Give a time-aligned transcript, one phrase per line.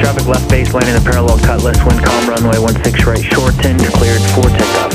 [0.00, 4.22] traffic left base landing the parallel cutlass, wind calm runway 16 right Short shortened, cleared
[4.32, 4.92] for takeoff.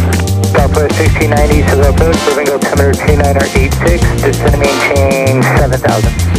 [0.50, 6.35] Southwest 1690 civil approach, moving altimeter 2986, descend maintain 7000.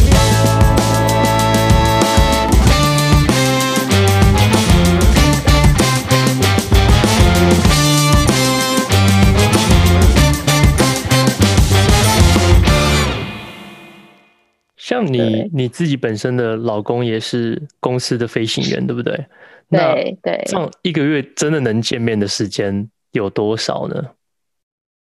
[15.07, 19.25] 像你你自己本身的老公也是公司的飞行员，对不对？
[19.69, 20.43] 对对。
[20.45, 24.11] 这样一个月真的能见面的时间有多少呢？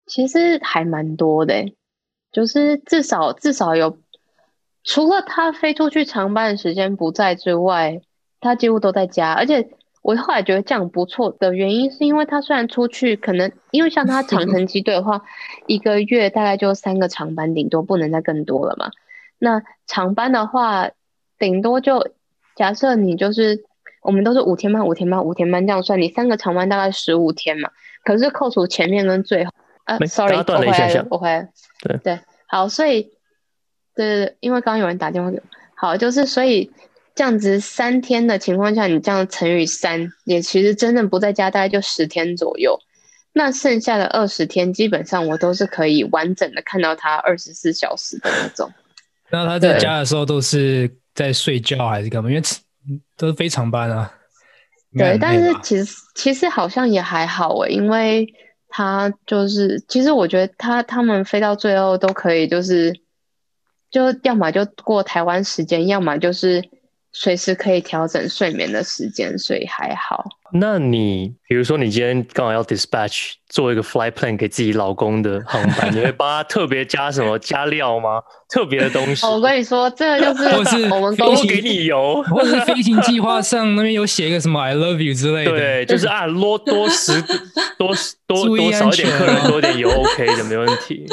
[0.06, 1.64] 其实还蛮多的，
[2.30, 3.98] 就是至少至少有，
[4.84, 8.00] 除了他飞出去长班的时间不在之外，
[8.40, 9.32] 他几乎都在家。
[9.32, 9.66] 而且
[10.02, 15.22] 我后来觉得这样不错的原因，是因为他虽然出去，可能因为像他长程 机队的话，
[15.66, 18.90] 一个月大概就三个长班，顶多不能再更多了嘛。
[19.38, 20.90] 那长班的话，
[21.38, 22.12] 顶多就
[22.56, 23.64] 假设你就是
[24.02, 27.70] 我们都是五天班、五天班、五天班这样算，你三个长班大概十五天嘛。
[28.04, 29.50] 可是扣除前面跟最后，
[29.84, 31.48] 呃，sorry，我回来了，我回来了。
[31.80, 33.12] 对对，好，所以
[33.94, 35.42] 对，因为刚刚有人打电话给我，
[35.74, 36.70] 好，就是所以
[37.14, 42.78] 这样子三天的情况下，你这样乘以三，也其实真正不在家大概就十天左右。
[43.32, 48.70] 那剩下的二十天，基本上我都是可以完整的看到他二十四小时的那种。
[49.34, 52.30] 那他在家的时候都是在睡觉还是干嘛？
[52.30, 52.42] 因为
[53.16, 54.12] 都是非常班啊。
[54.96, 58.32] 对，但是其实其实好像也还好诶，因为
[58.68, 62.92] 他就是其实我觉得他他们飞到最后都可以，就是
[63.90, 66.62] 就要么就过台湾时间，要么就是
[67.16, 70.24] 随时可以调整睡眠的时间，所以还好。
[70.56, 78.20] 那你比如说你今天刚好要 dispatch 做一个 flight plan 给自己老公的航班，你会帮他特别加什么加料吗？
[78.50, 79.24] 特别的东西？
[79.26, 85.50] 我跟你说，这个就是我们都给你油，或者是飞行计划上那边有写一个什么 I love you 之类的。
[85.52, 87.20] 对，就是啊，多多十
[87.78, 87.94] 多
[88.26, 91.06] 多多少一点客人多点油 OK 的，没问题。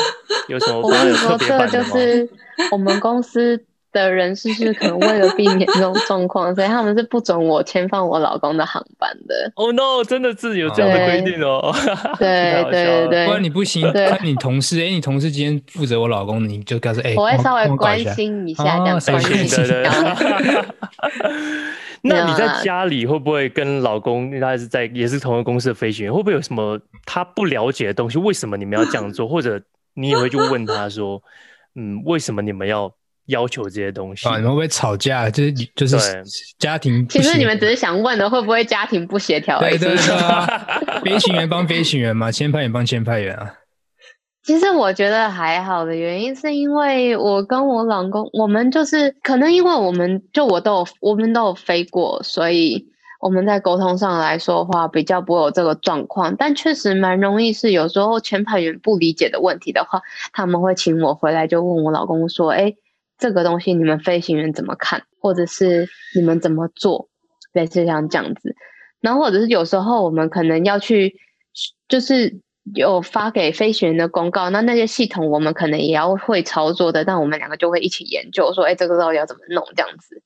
[0.48, 0.82] 有什么？
[0.82, 2.28] 我跟你说，这个就是
[2.72, 3.64] 我们公司。
[3.92, 9.52] 的人是是可能为了避免这种 状况，所以他们是不准我签放我老公的航班的。
[9.56, 10.04] Oh no！
[10.04, 11.74] 真的是有这样的规定哦。
[12.18, 13.92] 对对对对，不然你不行。
[13.92, 19.62] 看你同事，哎、欸，你同事今天负责我老公，你就告诉哎，我会稍微关心一下，这样关心一下。
[22.04, 28.18] 那你在家里会不会跟老公，因为他是在也是同一个公司的飞行员，会不会有什么他不了解的东西？
[28.18, 29.28] 为什么你们要这样做？
[29.28, 29.62] 或者
[29.94, 31.22] 你也会去问他说，
[31.76, 32.92] 嗯，为什么你们要？
[33.28, 35.30] 要求这些东西啊，你们会不会吵架？
[35.30, 35.98] 就是就是
[36.58, 37.08] 家庭。
[37.08, 39.60] 其实你们只是想问的，会不会家庭不协调？
[39.60, 43.54] 对对对，飞行员帮飞行员嘛，签派员帮签派员啊。
[44.44, 52.84] 其实我觉得还好的原因，是因为我跟我老公，我们就是可能因为我们就我都有我们都有飞过，所以
[53.22, 56.36] 我们在沟通上来说的话，比较不会有这个状况。
[56.36, 60.02] 但确实蛮容易是有时候签派员不理解的问题的话，
[60.34, 62.74] 他们会请我回来就问我老公说：“哎。”
[63.22, 67.08] 这个东西你们飞行员怎么看，或者是你们怎么做，
[67.54, 68.56] 类似像这样子。
[69.00, 71.16] 然后或者是有时候我们可能要去，
[71.88, 72.42] 就是
[72.76, 80.24] 有发给飞行员的公告，那那些系统我们可能也要会操作的，但我们两个就会一起研究，说，哎，这个到底要怎么弄这样子。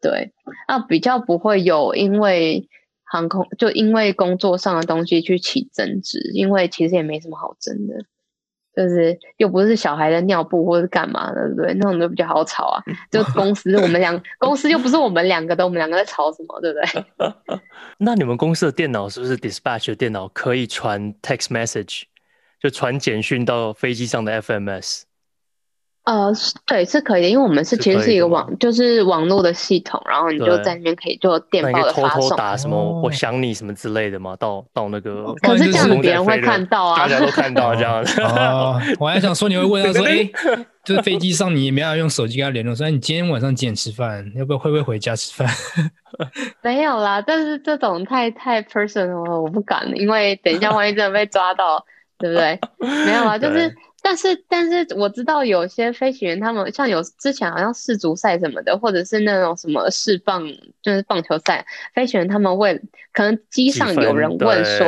[0.00, 0.32] 对，
[0.68, 2.68] 那比较不会有因为
[3.02, 8.04] 航空就因为工作上的东西去起争执，因为其实也没什么好争的。
[8.76, 11.74] 就是又不是小孩的尿布或是干嘛的，对不对？
[11.74, 12.82] 那种都比较好吵啊。
[13.10, 17.60] 就公司我们两公司又不是我们两个的，我们两个在吵什么，对不对？
[17.98, 22.02] 那你们公司的电脑是不是 dispatch 的电脑可以传 text message，
[22.60, 25.02] 就传简讯到飞机上的 FMS？
[26.06, 26.32] 呃，
[26.66, 32.20] 对，是可以的，因为我们是其实是一个网，就是网络的系统，然后你就在那边可以做电报的发送。
[32.20, 34.36] 偷偷打什么、哦“我想你”什么之类的嘛？
[34.36, 38.22] 到到那个，可是这样子别人会看到啊，大家都看到 这样子。
[38.22, 40.30] 哦，我还想说，你会问他说： “哎，
[40.84, 44.24] 就是飞机上你也没有用手机跟他联络，说你今天晚上几点吃饭？
[44.36, 45.48] 要不要会不会回家吃饭？”
[46.62, 51.84] 没有啦，但是这种太太 personal 了，我不敢，因为等一下万一真的被抓到，
[52.16, 52.60] 对不对？
[53.04, 53.74] 没有啊，就是。
[54.08, 60.46] 但是，但是我知道有些飞行员，他们像有之前好像世足赛什么的，或者是那种什么世棒，
[60.80, 62.80] 就是棒球赛，飞行员他们会
[63.12, 64.86] 可能机上有人问说，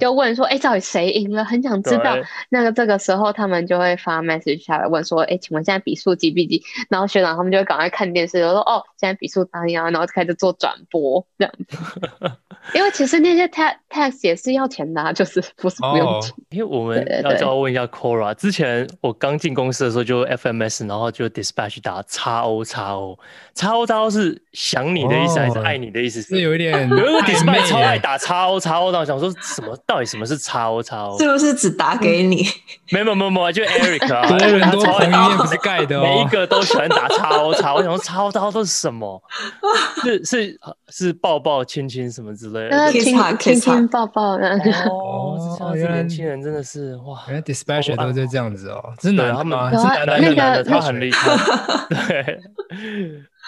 [0.00, 1.44] 就问说，哎、欸，到底谁赢了？
[1.44, 2.16] 很想知道。
[2.48, 6.62] 那个这个时候，他们就会发 message 下来问说，哎、欸，请问现在比数几比几？
[6.88, 9.92] 然后学长他们就会赶快看电视，就说，哦，现在比数怎样？
[9.92, 11.76] 然后就开始做转播这样子。
[12.74, 16.30] 因为其实那些 tax tax 也是要钱的，啊，就是不是不用钱。
[16.30, 18.37] 哦、因为我们要再问一下 Cora。
[18.38, 23.18] 之前我刚进公司的时候就 FMS，然后就 dispatch 打叉 O 叉 O
[23.58, 26.22] XO XO 是想你的意思还是爱你的意思？
[26.22, 29.76] 是有一点， 有一个 dispatch 超爱打 XO XO，然后想说什么？
[29.84, 31.18] 到底什么是 XO XO？
[31.18, 32.46] 是不是只打给你？
[32.92, 37.74] 没有没有没有，就 Eric 啊， 多人多彭于晏不是盖的哦，每一个都喜欢打 XO XO。
[37.74, 39.20] 我想说 XO XO 都是什么？
[40.04, 42.92] 是是是抱抱亲亲什么之类的？
[42.92, 44.48] 亲亲亲抱抱的。
[44.88, 45.36] 哦，
[45.74, 47.24] 这年轻人真的是哇！
[47.26, 51.36] 原来 dispatch 都是这样子哦，真的他们是男的，男的他很厉害，
[51.88, 52.38] 对，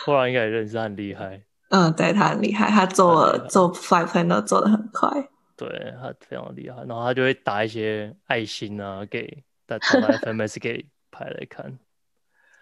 [0.05, 1.43] 后来应该也认识他很厉害。
[1.70, 5.08] 嗯，对他很厉害，他做做 flight plan 都做的很快。
[5.56, 5.69] 对
[6.00, 11.79] 他非常厉害，然后他就会打一些爱心啊，给打打 FMS 给拍来看。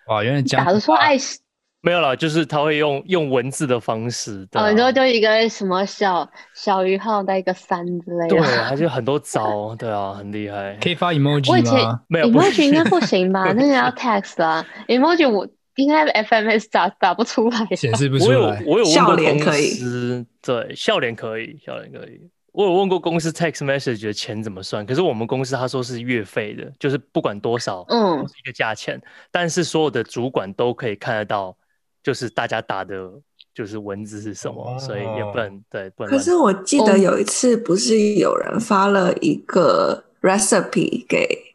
[0.09, 1.41] 哇，原来这样打的说爱心。
[1.81, 4.65] 没有啦，就是他会用用文字的方式，对、啊。
[4.65, 8.37] 哦，然后就一个什么小小于号带一个三之类的。
[8.37, 10.77] 对，他就很多招，对啊，很厉害。
[10.83, 11.53] 可以发 emoji 吗？
[11.53, 13.53] 我以前没有，emoji 应该不行吧？
[13.53, 15.47] 那个要 text 啦，emoji 我
[15.79, 18.63] 应该 FMS 打打不出来，显示不出来。
[18.67, 22.21] 我有我有问过公司，可以对，笑脸可以，笑脸可以。
[22.53, 31.57] 我有问过公司 text message 的钱怎么算，可是我们公司他说是月费的，就是不管多少，嗯，是一个价钱，但是所有的主管都可以看得到。
[32.01, 33.11] 就是大家打的，
[33.53, 34.79] 就是文字是什么，oh.
[34.79, 36.11] 所以也不能对，不能。
[36.11, 41.48] 可是我记得有一次，不是有人发了一个 recipe 给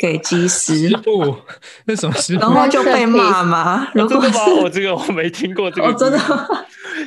[0.00, 1.36] 给机师， 食谱，
[1.84, 3.86] 那什么食谱，然后就被骂吗？
[3.94, 6.18] 如果是我这个我没听过这个，真的，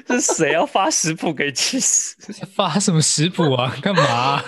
[0.21, 2.15] 是谁要发食谱给机师？
[2.55, 3.73] 发什么食谱啊？
[3.81, 4.43] 干嘛、啊？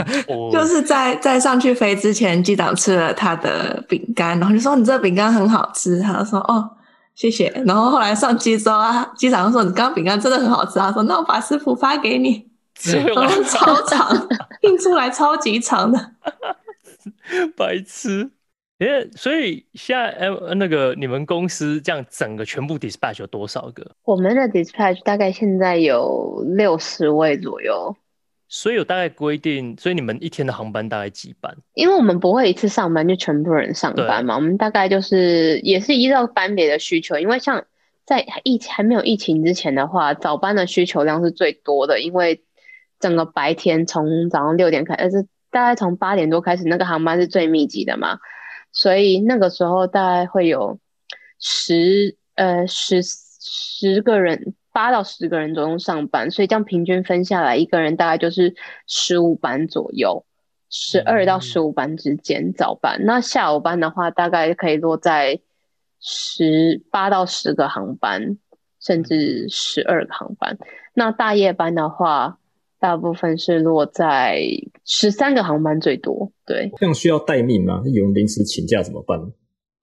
[0.53, 6.71] 就是在在上去飞之前，机长吃了他的饼干，然后就说你这饼干很好吃，他就说哦。
[7.15, 7.49] 谢谢。
[7.65, 12.45] 然后后来上机之后啊，机长说：“你刚刚饼干真的很好吃。”他说：“那我把食谱发给你。”
[12.83, 14.27] 然后超长，
[14.63, 16.11] 印出来超级长的，
[17.55, 18.31] 白痴。
[18.79, 23.89] 耶，所以现在呃，那个你们公司这样整个全部 dispatch 有多少个？
[24.03, 27.95] 我们的 dispatch 大概现在有六十位左右。
[28.47, 31.55] 所以有大概规定，所以你们一天的航班大概几班？
[31.73, 37.17] 因为我们不会一次上班就全部人上班嘛，我们大概就是也是依照班别的需求。
[37.17, 37.65] 因为像
[38.05, 42.43] 在疫情还没有疫情之前的话，早班的需求量是最多的，因为
[42.99, 48.19] 整个白天从早上六点开始，是大概从八点多开始，那个航班是最密集的嘛，
[48.75, 50.77] 所以那个时候大概会有
[51.39, 54.53] 十呃十十个人。
[54.75, 58.53] 八到十个人左右上班，所以这样平均分下来，一个人大概就是
[58.87, 60.25] 十五班左右，
[60.69, 62.99] 十二到十五班之间早班。
[62.99, 65.39] 嗯、那下午班的话，大概可以落在
[66.01, 68.37] 十八到十个航班，
[68.81, 70.57] 甚至十二个航班。
[70.93, 72.37] 那大夜班的话，
[72.79, 74.39] 大部分是落在
[74.83, 76.31] 十三个航班最多。
[76.45, 77.81] 对，这样需要待命吗？
[77.85, 79.19] 有人临时请假怎么办？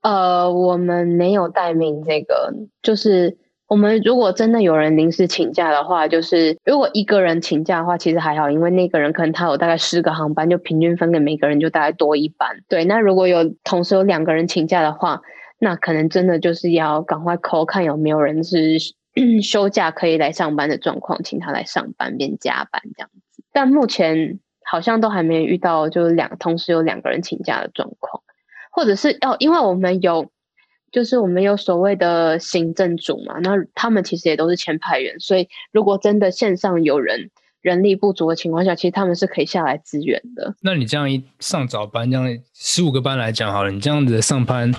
[0.02, 2.52] 呃，我们没有待命，这个
[2.82, 3.38] 就是。
[3.68, 12.50] 我们如果真的有人临时请假的话，就是如果一个人请假的话，其实还好，因为那个人可能他有大概十个航班，就平均分给每个人就大概多一班。
[12.68, 15.22] 对，那如果有同时有两个人请假的话，
[15.58, 18.76] 那可能真的就是要赶快 call 看有没有人是
[19.42, 23.42] 休假可以来上班的状况，请他来上班边加班这样子。
[23.52, 28.22] 但目前好像都还没遇到就是两同时有两个人请假的状况，
[28.70, 30.30] 或者是哦，因为我们有。
[30.90, 37.30] 就是我们有所谓的行政组嘛，那他们其实也都是签派员，所以如果真的线上有人
[37.62, 40.54] 人力不足的情况下，其实他们是可以下来支援的。
[40.60, 44.70] 那你这样一上早班，这样十五个班来讲好了，你这样子上班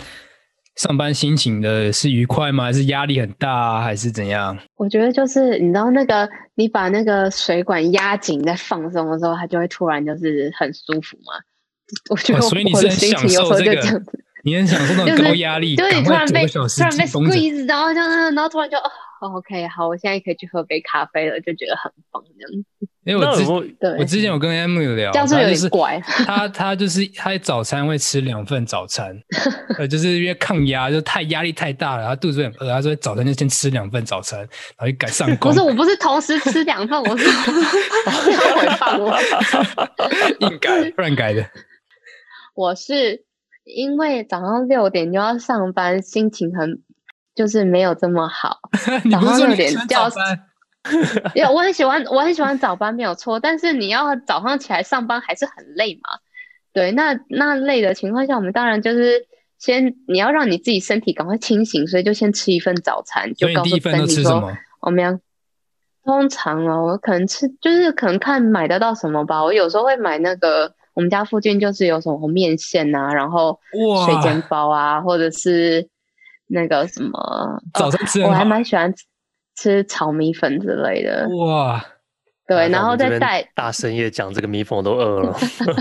[0.76, 2.64] 上班心情的是愉快吗？
[2.66, 3.82] 还是压力很大啊？
[3.82, 4.58] 还是怎样？
[4.76, 11.34] 我觉得就是你知道那个你把那个水管压紧在放松的时候，它就会突然就是很舒服嘛。
[12.10, 14.26] 我觉得我的心情有时候就这样子。
[14.44, 22.88] 你很享受那种高压力，就是突然被突然被 squeeze，然后就然后突然就哦，OK，好，我现在可以去喝杯咖啡了，就觉得很棒这样子。
[23.06, 23.46] 因为我之
[23.80, 26.00] 对我之前有跟 M 有聊，这样是有点怪。
[26.02, 29.18] 他他就是他早餐会吃两份早餐，
[29.78, 35.52] 呃，就是因为抗压，就太压力太大了，他肚子很饿，他说早餐就先吃两份早餐，然后就改上工。
[35.52, 37.32] 不是，我不是同时吃两份，我是要
[38.56, 39.18] 回 放 我，
[40.40, 41.46] 硬改，乱改的。
[42.56, 43.24] 我是。
[43.64, 46.82] 因为早上六点就要上班，心情很
[47.34, 48.60] 就是没有这么好。
[49.10, 50.10] 早上六点就要，
[51.34, 56.20] 因为我很喜欢我很喜欢早班没有错，但是你要早上起来上班还是很累嘛。
[56.74, 59.26] 对，那那累的情况下，我们当然就是
[59.58, 64.52] 先你要让你自己身体赶快清醒，所以就先吃一份早餐，就告诉身体说
[64.82, 65.18] 我们要
[66.04, 69.44] 通常哦，我可能吃就是可能看买得到什么吧。
[69.44, 70.76] 我有时候会买那个。
[70.94, 73.60] 我们家附近就是有什么面线啊，然后
[74.06, 75.88] 水煎包啊，或者是
[76.48, 78.94] 那个什么早餐吃我还蛮喜欢
[79.56, 81.28] 吃炒米粉之类的。
[81.38, 81.84] 哇！
[82.46, 85.34] 对，然后再带大深夜讲这个米粉，我都饿了。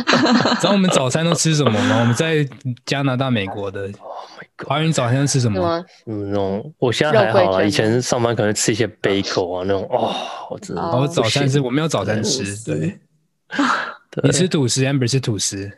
[0.62, 1.98] 然后我们早餐都吃什么吗？
[2.00, 2.46] 我们在
[2.86, 4.68] 加拿大、美国的 Oh my god！
[4.68, 5.84] 华人早餐都吃什么？
[6.06, 10.14] 嗯，那种我现在还好啦，肉桂卷以前上班可能吃一些贝口啊那种，哦，
[10.50, 12.96] 我真的哦我早餐是我没有早餐吃，司对，
[13.48, 13.66] 行
[14.22, 15.70] 你吃吐司，Amber 吃吐司，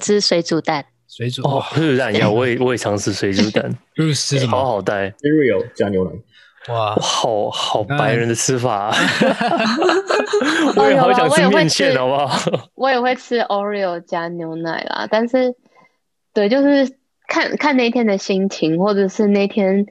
[0.00, 1.56] 吃水煮蛋，水煮哦。
[1.56, 3.70] 哇，水煮蛋要，我也我也常吃水煮蛋。
[4.14, 4.64] 吃什好么？
[4.64, 6.10] 好带，cereal 加牛奶，
[6.72, 6.94] 哇。
[6.94, 8.90] 哇，，好好白人的吃法、
[10.76, 12.30] 我也好想吃面线，好不好？
[12.76, 15.54] 我也会吃 Oreo 加牛奶啦，但是
[16.32, 16.96] 对，就是
[17.26, 19.84] 看看那天的心情，或者是那天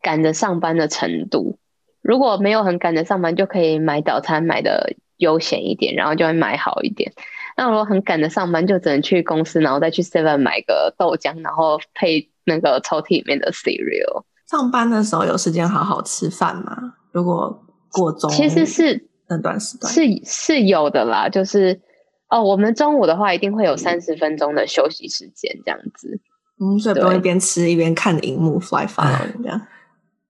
[0.00, 1.58] 赶着上班的程度。
[2.00, 7.12] 如果没有很赶着上班，就可以买早餐买的悠闲一点，然后就会买好一点。
[7.56, 14.24] 那如果很赶着上班，就只能去公司，然后再去 Seven 买个豆浆，然后配那个抽屉里面的 cereal。
[14.50, 16.94] 上班的时候有时间好好吃饭吗？
[17.12, 21.80] 如果过中午其实是那段时段是是有的啦，就是
[22.28, 26.20] 哦，我们中午的话一定会有三十分钟的休息时间，这样子。
[26.60, 29.60] 嗯，所以不用一边吃一边看荧幕 fly follow 这样。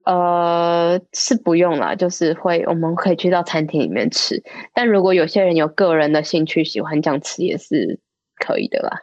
[0.04, 4.42] 呃，是不用啦，就是会我们可以去到餐厅里面吃，
[4.74, 8.00] 但如果有些人有个人的兴趣，喜欢这样吃也是
[8.36, 9.02] 可以的啦。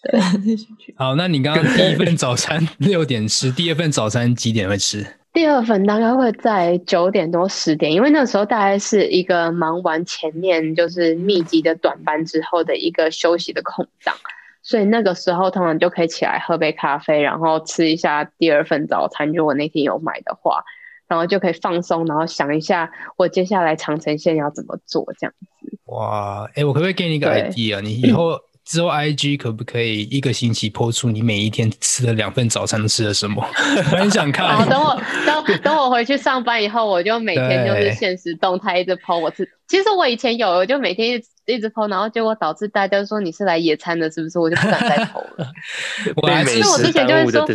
[0.96, 5.06] 好，那你刚刚第一份早餐 六点吃，第二份早餐几点会吃？
[5.32, 14.16] 第二份大概会在九点多十点，因为那时候大概是一个忙完前面就是密集的短班之后的一个休息的空档，
[14.62, 19.32] 所以那个时候通常就可以起来喝杯咖啡，然后吃一下第二份早餐。
[19.32, 20.62] 如果那天有买的话，
[21.08, 25.78] 然后就可以放松，然后想一下我接下来长城线要怎么做，这样子。
[25.86, 27.80] 哇，哎、欸，我可不可以给你一个 idea？
[27.80, 33.42] 你以后 之后 IG 可不可以一个星期 po 出你每一天吃的两份早餐都吃了什么？
[33.90, 34.46] 我很想看。
[34.46, 39.48] 好，等我等等我回去上班以后，我就每天就是对限时动态一直 po 我吃。
[39.66, 41.20] 其实我以前有，我就每天
[41.50, 44.38] 一直一直 po，然后结果导致大家说你是来野餐的，是不是？
[44.38, 45.46] 我就不敢再 po 了。
[46.22, 47.46] 我还吃被美食那我之前就会说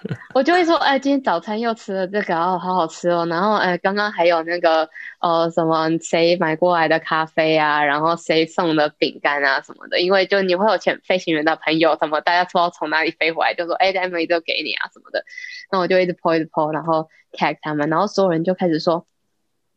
[0.34, 3.26] 我就会说，哎，今天早餐又吃了这个，哦，好好吃哦。
[3.26, 4.88] 然后，哎，刚刚还有那个，
[5.20, 10.00] 呃，什么谁买过来的咖啡啊，然后谁送的饼干啊什么的。
[10.00, 15.24] 因为就你会有前飞行员的朋友，什么大家不知道从哪里飞回来，就说，哎，Emily 都给你啊什么的。
[15.70, 19.06] 那我就一直 po 一直 po，然后 tag 他们，然后所有人就开始说，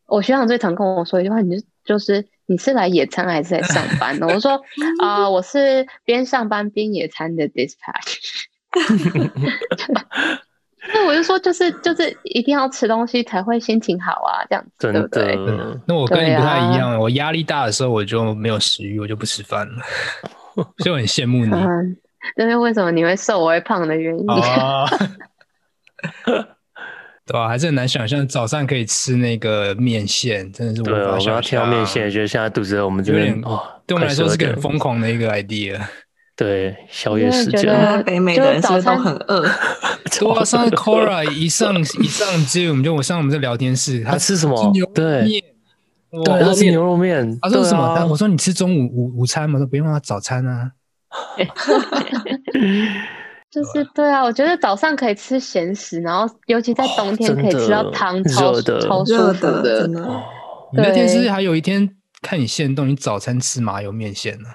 [0.07, 4.27] 我学长最常跟我说一句话，你就就是你是来野餐还是来上班呢？
[4.27, 4.51] 我说
[5.01, 8.17] 啊、呃，我是边上班边野餐的 dispatch。
[10.93, 15.35] 那我就说，就是就是一定要吃东西才会心情好啊，这样子真对不对？
[15.45, 15.79] 的。
[15.87, 19.81] 那我跟你不太一对样，我压力大的时候我就没有食欲，我就不吃饭了，
[20.79, 21.51] 所以我很羡慕你。
[21.53, 21.95] 嗯，
[22.35, 24.25] 这是为什么你会瘦我会胖的原因。
[24.27, 24.85] 哦，
[27.25, 27.47] 对吧、啊？
[27.47, 31.73] 还是很难想象早上可以吃那个面线，真的是无对啊，我刚法想刚听到象。
[31.73, 35.79] 面线，觉得现在肚子饿，我们这边哦，对我们来说是个很快12点疯狂的一个 idea。
[36.35, 39.41] 对，宵夜时间北美的人是不是都很饿？
[40.19, 45.43] 对啊，上次 Cora 一上一上 Zoom 就我上我们这聊天室，他吃什么吃牛肉对面，
[46.25, 47.37] 对，哇他吃牛肉面。
[47.39, 48.05] 他说什么？
[48.07, 49.59] 我说你吃中午午午餐吗？
[49.59, 50.71] 我说不用啊，早餐啊。
[53.53, 60.01] 就是对啊，我觉得早上可以吃咸食，然后尤其在冬天哦可以吃到汤， 超的超舒服的真的。
[60.71, 61.87] 你那天是不是还有一天
[62.21, 64.49] 看你限动，你早餐吃麻油面线呢？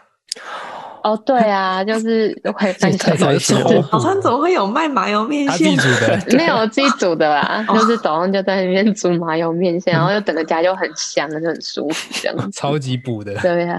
[1.05, 5.79] 哦，对啊，就是会分享这太开心了这早餐怎么会有卖麻油面他自己线？
[5.79, 12.53] 煮的， 没有我自己煮的啦， 就是早上就在那边煮麻油面线，然后又整个家就很香，就很舒服这样。
[12.53, 13.33] 超级补的。
[13.37, 13.79] 对啊，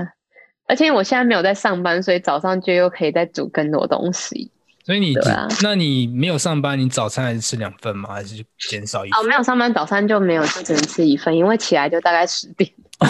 [0.66, 4.50] 而且我现在没有在上班，所以早上就又可以再煮更多东西。
[4.86, 8.10] 所以你对啊那你没有上班，你早餐还是吃两份吗？
[8.14, 12.70] 还是减少一份哦，没有上班，早餐就没有，就只能吃一份，因为起来就大概十点，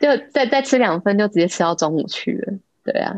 [0.00, 2.54] 就再再吃两份，就直接吃到中午去了。
[2.84, 3.14] 对啊。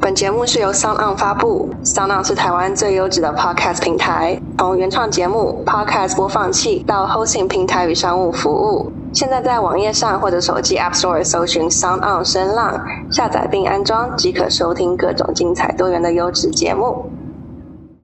[0.00, 8.92] 本节目是由 Sound On 发布，Sound On 是台湾最优质的 Podcast 平台，从原创节目、Podcast 播放器到 Hosting 平台与商务服务。
[9.12, 17.10] 现在在网页上或者手机 App Store 搜寻 Sound On 声浪，下载并安装即可收听各种精彩多元的优质节目。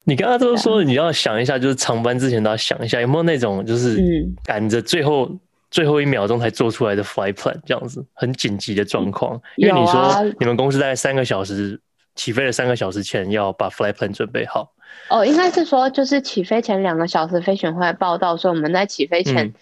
[0.04, 5.28] 你刚刚都说你要想一下，就是长班之前都要想一下，有没有那种就是嗯赶着最后、
[5.70, 9.40] 最后一秒钟才做出来的 flight plan 这样子，很紧急的状况。
[9.56, 11.80] 因为你说你们公司大概三个小时
[12.14, 14.72] 起飞了三个小时前要把 flight plan 准备好。
[15.08, 19.54] 哦，应该是说，就是起飞前两个小时飞行会报到，所以我们在起飞前嗯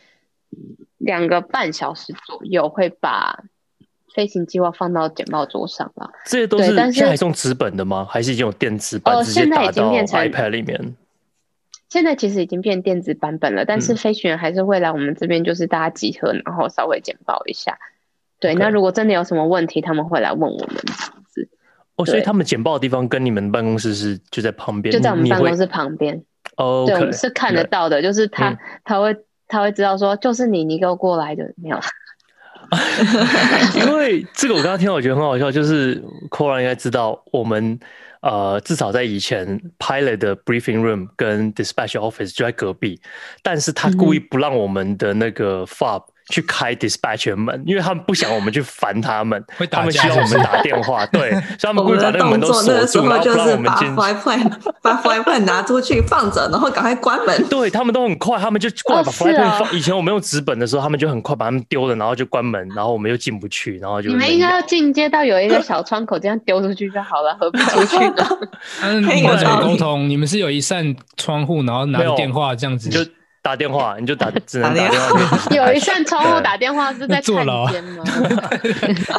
[0.96, 3.44] 两个半小时左右会把
[4.14, 6.10] 飞行计划放到简报桌上了。
[6.24, 8.06] 这些都是现在还送纸本的吗？
[8.10, 10.96] 还是已经有电子版直接打到 iPad 里面？
[11.88, 17.78] 现在其实已经变电子版本了，但是飞行员还是会来我们这边，就是大家集合，然后稍微简报一下。
[18.38, 21.48] 对.那如果真的有什么问题，他们会来问我们这样子。
[21.96, 26.22] 哦，所以他们简报的地方跟你们办公室是就在旁边，就在我们办公室旁边。
[26.58, 29.16] 哦，对，我们是看得到的，就是他他会
[29.46, 31.80] 他会知道说，就是你，你给我过来的，没有。
[33.80, 37.80] 因为这个我刚刚听到，我觉得很好笑，就是 Cora 应该知道我们。
[38.20, 43.00] 呃，至少在以前，pilot 的 briefing room 跟 dispatch office 就在隔壁，
[43.42, 53.94] 但是他故意不让我们的那个 fob 去开 dispatch 的门，因为他们不想我们去烦他们， 他们希望我们打电话， 对，所以他们故意把那个门都锁住，然后不让我们进。
[53.94, 54.12] 把
[54.94, 57.44] 把 plan 拿出去放着， 然后赶快关门。
[57.48, 59.74] 对，他们都很快，他们就过来把 plan 放。
[59.74, 64.10] 以前我们用纸本的时候，他们就很快把他们丢了，然后就关门，然后我们又进不去，然后就。
[64.10, 68.26] 你们应该要进阶到有一个小窗口，这样丢出去就好了，何必出去呢？
[68.82, 70.08] 嗯，你们怎么沟通？
[70.08, 73.00] 你们是有一扇窗户，然后拿电话这样子就。
[73.42, 75.38] 打电话 你就打，只能打电话。
[75.54, 78.04] 有一扇窗户打电话是在坐牢吗？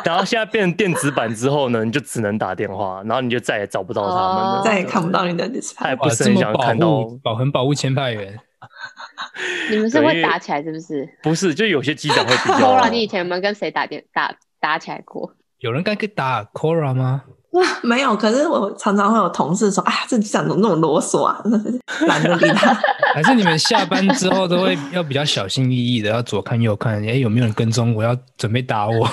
[0.06, 5.76] 然后现在变成电子版之后呢，你就只能打电话，然后你就再也找不到他们了，再也看不到你的 dispatch。
[5.78, 8.40] 他也不是很想看到保很保护签派员。
[9.72, 11.10] 你们是会打起来是不是？
[11.24, 12.76] 不是，就有些机长会比较。
[12.76, 15.34] Cora，你以前有没有跟谁打电打打起来过？
[15.60, 17.24] 有人敢跟打 Cora 吗？
[17.52, 18.16] 哇， 没有。
[18.16, 21.42] 可是我常常会有同事说：“啊，这机长怎么那么啰嗦啊？”
[22.08, 22.78] 懒得理他。
[23.14, 28.04] 还是你们下班之后都会要比较小心翼翼的，要左看右看，哎，有没有人跟踪我？
[28.04, 29.10] 要准备打我。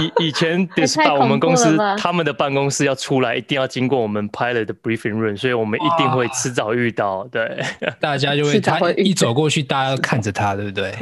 [0.00, 7.26] 以以前 dispatch 我们公司他们的办公室要出来，一定要经过我们 pilot 的 briefing room，所以我们一定会迟早遇到。
[7.30, 7.62] 对，
[8.00, 10.94] 大家就会他一走过去，大家要看着他，对不对？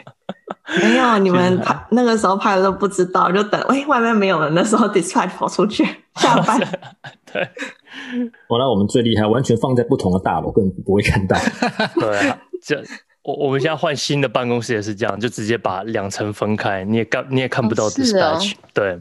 [0.81, 5.85] 没有，你们派那个时候派的都不知道，就等哎外面没有人的时候，dispatch 跑出去
[6.17, 6.59] 下班。
[7.31, 7.47] 对，
[8.49, 11.37] 我那我们最厉害，完全放在不同的大楼，根本不会看到。
[12.01, 12.83] 对啊，这
[13.25, 18.53] 我我们现在换新的办公室也是这样，就直接把两层分开，你也看你也看不到 dispatch。
[18.53, 19.01] 哦哦、对，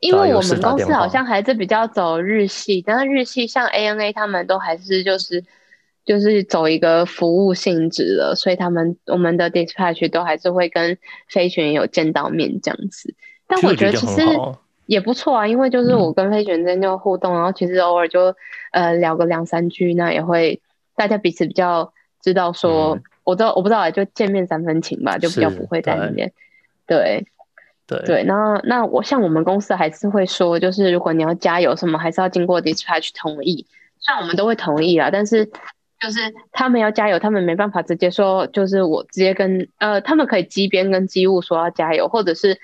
[0.00, 5.44] 因为我们公司好像还是比较走日系，但是日系像 ANA 他们都还是就是。
[6.04, 13.14] 就是走一个服务性质的，所以他们我们的 dispatch 都还是会跟飞行员有见到面这样子。
[13.46, 14.20] 但我觉得其实
[14.86, 18.34] 也不错啊，因为就是我跟飞行员之间就互动，嗯、然后其实偶尔就
[18.72, 20.60] 呃聊个两三句，那也会
[20.96, 26.32] 大家彼此比较知道说，嗯、我都我不知道就见面三分情吧，就比较不会在里面。
[26.86, 27.26] 对
[27.86, 33.66] 对对，那那我像我们公司还是会说，就是如果你要加油什么，还是要经过 dispatch 同意，
[33.98, 35.50] 虽然我们都会同意啦，但是。
[36.02, 36.18] 就是
[36.50, 42.58] 他们要加油，他们没办法直接说，就是我直接跟呃，他们可以机编跟机务说要加油，或者是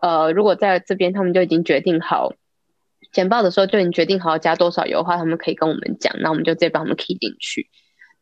[0.00, 2.32] 呃，如果在这边他们就已经决定好
[3.12, 7.68] 简报的时候就已经决定好要加多少油的话，他们可以跟我们讲，那我们就直接帮他们 key 进去。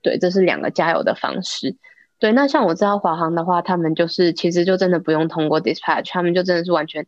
[0.08, 1.76] 对，这是两个加油的方式。
[2.18, 7.06] 对，那像我知道华航的话，他们就是其实就真的不用通过 dispatch，他们就真的是完全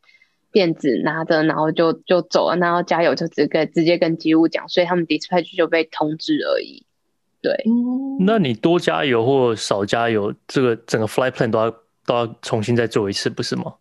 [0.52, 6.84] 电子拿着，然后就就走了，然后加油就直接直接跟机务讲，所以他们 dispatch 就被通知而已。
[7.40, 7.64] 对，
[8.20, 11.70] 那你多加油或少加油，这个整个 flight plan 都要
[12.04, 13.76] 都要重新再做一次，不是吗？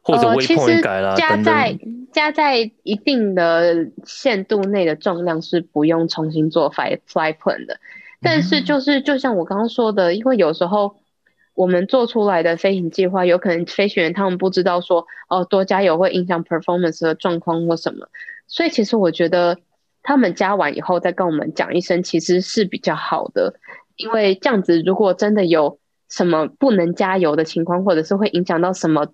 [0.00, 7.80] 或者 waypoint 改了，加在等等加在一定的限度内的重量是不用重新做 flight flight plan 的。
[8.24, 10.96] 但是就是就像我刚刚说的，因为有时候
[11.54, 18.08] 我们做出来的飞行计划，有可能飞行员他们不知道说哦，多加油会影响 performance 的状况或什么，
[18.48, 19.58] 所以其实我觉得。
[20.06, 23.54] 他们加完以后再跟我们讲一声，其实是比较好的，
[23.96, 25.78] 因为这样子如果真的有
[26.10, 29.06] 什么不能加油的情况，或者是会影响到什么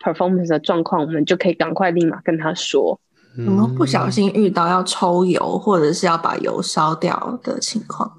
[0.00, 2.98] performance 的状况，我们就可以赶快立马跟他说。
[3.38, 8.10] 有没有不小心遇到要抽油或者是要把油烧掉的情况？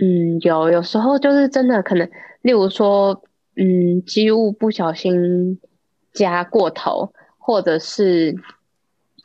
[0.00, 2.08] 嗯，有，有时候就是真的可能，
[2.42, 3.22] 例如说，
[3.56, 5.60] 嗯，机务不小心
[6.12, 8.34] 加过头，或者是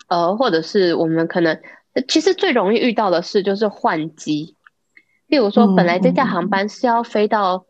[0.09, 1.59] 呃，或者是我们可能。
[2.09, 4.53] 其实最容易遇到的事就是换机，
[5.27, 7.65] 例如说，本来这架航班是要飞到，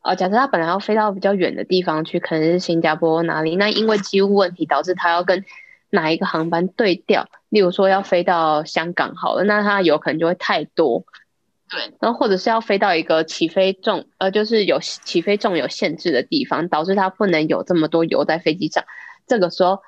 [0.00, 5.44] 嗯、呃，假设他本来要飞到比较远的地方去，可能是新加坡哪里，那因为机务问题导致他要跟
[5.90, 11.04] 哪一个航班对调，例如说要飞到香港好了，那他有可能就会太多，
[11.70, 18.84] 对，然后或者是要飞到一个起飞重，呃，就是有起飞重有限制的地方，导致它不能有这么多油在飞机上，
[19.26, 19.80] 这个时候，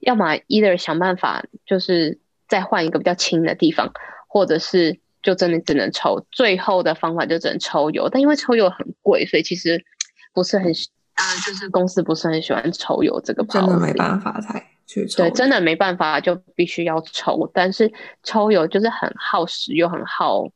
[0.00, 2.20] 要么 either 想办法就是。
[2.48, 3.92] 再换一个比较轻的地方，
[4.26, 9.84] 或者是就真的只能抽，最后的方法就只能抽油，但因为抽油很贵，所以其实
[10.32, 10.72] 不是很
[11.14, 15.24] 当然就是公司不是很喜欢抽油这个真的没办法才去抽。
[15.24, 20.48] 对，真的没办法就必须要抽，但是抽油就是很耗时又很耗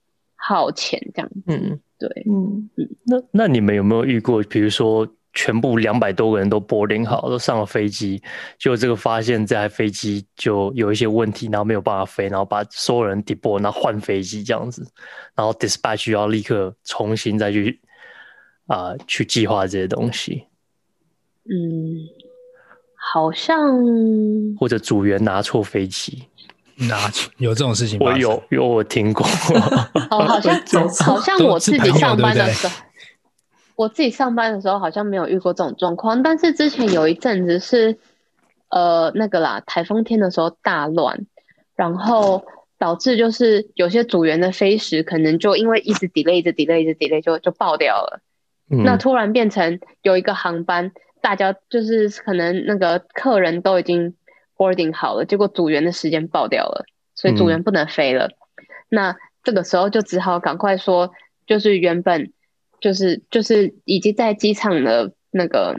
[0.48, 1.42] 耗钱这样子。
[1.46, 2.68] 嗯，对，嗯，
[3.04, 8.20] 那那你们有没有遇过，比如说全部两百多个人都 boarding 好，都上了飞机，
[8.58, 14.86] 就这个发现这台飞机就有一些问题，然后没有办法飞，然后把所有人 deboard，然后换飞机这样子，
[15.34, 17.80] 然后 dispatch 要立刻重新再去
[18.66, 20.44] 啊、呃、去计划这些东西。
[21.44, 21.54] 嗯，
[22.94, 23.74] 好像
[24.58, 26.24] 或者组员拿错飞机，
[26.88, 27.98] 拿有这种事情？
[28.00, 29.26] 我有有我听过。
[30.10, 30.60] 哦，好像
[31.06, 32.74] 好像我自己上班的时候，
[33.76, 36.22] 我自己上班的时候好像没有遇过这种状况。
[36.22, 37.98] 但是之前有一阵子是
[38.68, 41.26] 呃那个啦，台风天的时候大乱，
[41.76, 42.44] 然后
[42.78, 48.20] 导致就是有些组员的飞时可能就因为一直 delay，一直 delay，一直 delay 就就爆掉了。
[48.70, 48.82] 嗯。
[48.84, 50.92] 那突然变成有一个航班。
[51.22, 54.12] 大家就是可能那个客人都已经
[54.62, 56.84] boarding 好了，结果组员的时间爆掉了，
[57.16, 58.26] 所以组员不能飞了。
[58.26, 58.32] 嗯、
[58.90, 61.10] 那这个时候就只好赶快说，
[61.46, 62.32] 就是原本
[62.80, 65.74] 就是就是已经在机场的那个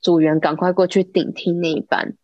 [0.00, 2.14] 组员赶快过去顶替那一班。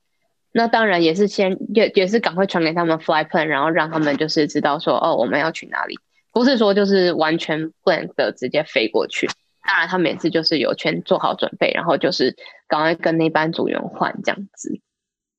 [0.52, 5.98] 那当然也是先也也是赶快传给他们 flight plan，然后让他们就是知道说哦，我们要去哪里，
[6.32, 9.28] 不是说就是完全 blank 的直接飞过去。
[9.66, 12.36] 当然，他每次就是有全做好准备，然后就是
[12.68, 14.80] 赶快跟那班组员换这样子，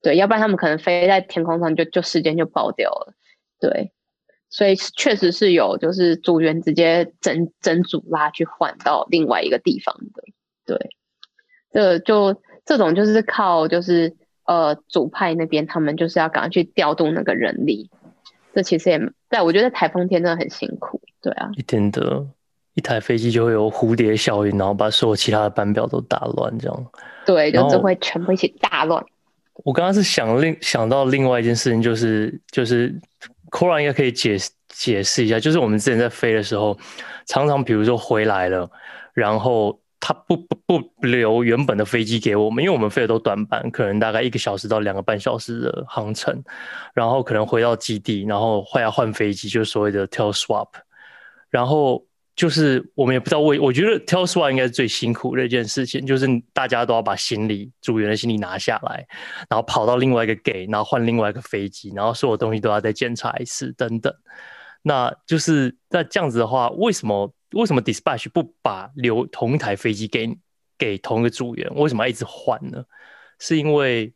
[0.01, 3.13] 对，要不然他们可能飞在天空上就就时间就爆掉了，
[3.60, 3.91] 对，
[4.49, 10.23] 所以确实是有就是组员直接整整组拉去换到另外一个地方的，
[10.65, 10.89] 对，
[11.71, 17.89] 这就这种就是靠就是呃组派那边他们就是要赶快去调动那个人力，
[18.53, 22.25] 这其实也在我觉得台风天真的很辛苦，对啊，一点的。
[22.73, 26.86] 一台飞机就会有蝴蝶效应，然后把所有其他的班表都打乱，这样。
[27.25, 29.03] 对，就只会全部一起大乱。
[29.63, 32.93] 我刚刚是想另想到另外一件事情，就是就是
[33.52, 34.38] Cora 应该可以解
[34.70, 36.78] 解释一下，就是我们之前在飞的时候，
[37.26, 38.70] 常常比如说回来了，
[39.13, 46.43] 然后他不不不留原本的飞机给我们，因为我们飞的都短板，可能大概一个小时到两个半小时的航程，
[46.93, 50.70] 然后可能回到基地，然后会要换飞机，就是所谓的 tail swap，
[51.50, 52.04] 然后。
[52.38, 59.04] 就是我们也不知道为，我觉得 tail swap 应该是最辛苦的一件事情，就是大家都要把行李组员的行李拿下来，
[59.50, 64.13] 然后跑到另外一个 gate，然后换另外一个飞机，然后所有东西都要再检查一次等等。
[64.84, 70.30] 那就是那这样子的话，为什么为什么 dispatch 不把留同一台飞机给
[70.78, 71.67] 给同一个组员？
[71.73, 72.84] 为什么要一直换呢？
[73.39, 74.13] 是因为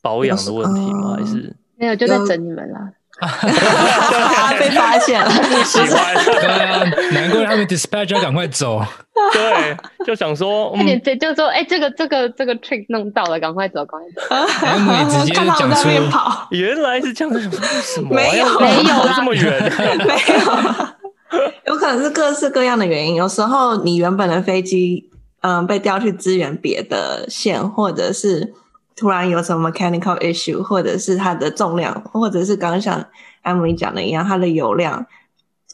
[0.00, 1.16] 保养的问题吗？
[1.16, 2.92] 还是没有就在整你们了？
[4.58, 6.14] 被发现了，不喜欢。
[6.24, 6.82] 对啊，
[7.12, 8.84] 难怪他们 dispatch 要赶快走。
[9.32, 14.22] 对，就想说， 嗯、就就说，哎、欸，这个这个这个 trick 弄到了，赶快走，赶快走。
[14.66, 17.40] 然后你直接讲出跑，原来是这样子，
[17.82, 18.14] 什么？
[18.14, 21.40] 没有，没有这么远，没有。
[21.66, 23.14] 有可能是各式各样的原因。
[23.14, 25.08] 有时候你原本的飞机，
[25.42, 28.52] 嗯，被调去支援别的线，或者是。
[28.96, 33.04] 突然有什么 mechanical issue，或者是它的重量，或者是刚刚像
[33.44, 35.06] Emily 讲的一样，它的油量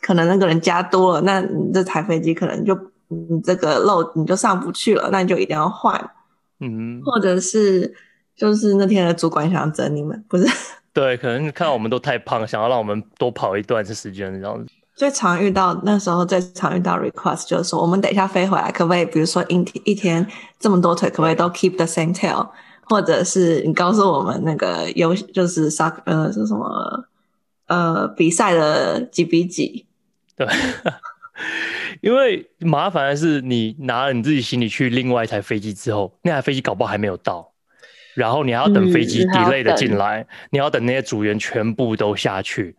[0.00, 2.78] 可能那个人加多了，那你这台飞机可能就
[3.08, 6.10] 你这个漏你就上不去了，那你就一定要换。
[6.60, 7.94] 嗯，或者是
[8.36, 10.46] 就是那天的主管想整你们，不是？
[10.92, 14.72] 对，可能看到我们都太胖，想要让我们多跑一段时间这样子。
[14.96, 19.04] 最常遇到那时候最常遇到 request 就是说，我们等一下飞回来，可不可以？
[19.04, 20.26] 比如说一天一天
[20.58, 22.48] 这么多腿，可不可以都 keep the same tail？
[22.88, 27.04] 或者是你告诉我们那个游就是啥呃是什么
[27.66, 29.86] 呃比赛的几比几？
[30.36, 30.46] 对，
[32.00, 37.52] 因为麻烦的是你拿了你自己行李去另外一台飞机之后，那台飞机搞不好还没有到，
[38.14, 42.76] 然后你还要等飞机 delay 的进来，嗯，你要等那些组员全部都下去。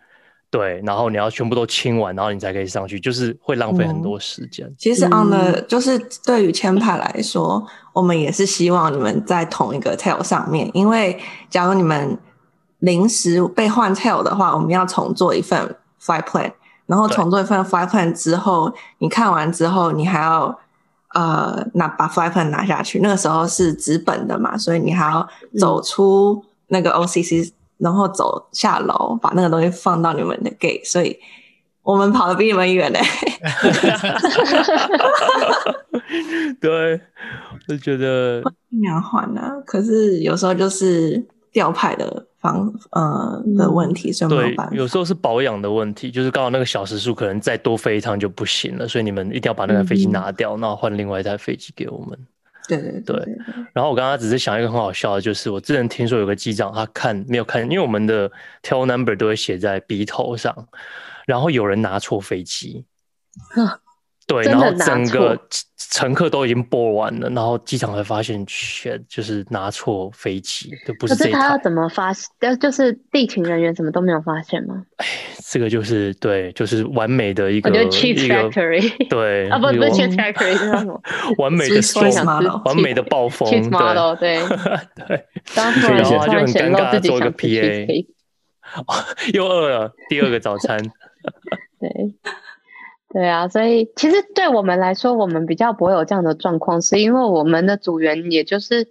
[0.51, 4.65] 对，然后你要全部都清完，然后你才可以上去，就是会浪费很多时间。
[4.65, 11.19] 嗯、其实，on the 就是对于签派来说，我们也是希望你们在同一个 tail 上面，因为
[11.51, 12.17] 假如你们
[12.79, 16.51] 临时被换 tail 的话，我们要重做一份 flight plan，
[16.87, 20.59] 然后重做一份 flight plan 之后，你看完之后，你还要
[21.13, 27.51] 呃拿把 flight plan 拿下去，那个时候是纸本的嘛，所以你还要走出那个 OCC。
[27.79, 31.17] 然后走下楼，把那个东西放到你们的 gate，所以
[31.81, 32.99] 我们跑得比你们远嘞。
[36.59, 36.99] 对，
[37.67, 44.75] 我觉得尽量换啊，可是有时候就是调派的方呃的问题，所以没有办法。
[44.75, 52.17] 有时候是保养的问题，就是刚好那个小时数可能再多飞一趟就不行了，所以你们一定要把那个飞机拿掉，然后换另外一台飞机给我们。
[52.77, 53.37] 对对对
[53.73, 60.67] 然后我刚刚只是想一个很好笑的，就是我之前听说有个机长他看没有看，因为我们的 tail number 都会写在鼻头上，
[61.25, 62.85] 然后有人拿错飞机。
[64.29, 65.35] 对，然后整个
[65.91, 72.29] 乘客都已经播完了，然后机场才发现，全就是拿错飞机，就不是这他要怎么发现？
[72.59, 74.85] 就是地勤人员什么都没有发现吗？
[74.97, 75.05] 哎，
[75.47, 81.01] 这个就是对，就是完美的一个，我觉得 Chief Factory 对 啊，不不是 cheat factory 是什么？
[81.39, 84.37] 完美的 storm，完美的暴风 Model 对
[85.07, 85.25] 对。
[85.55, 88.05] 然后他就很尴尬，做一个 PA，
[89.33, 90.77] 又饿了，第二个早餐。
[91.81, 91.89] 对。
[93.11, 98.87] 对啊，所以其实对我们来说，我们比较不会有这样的状况，是因为我们的组员也就是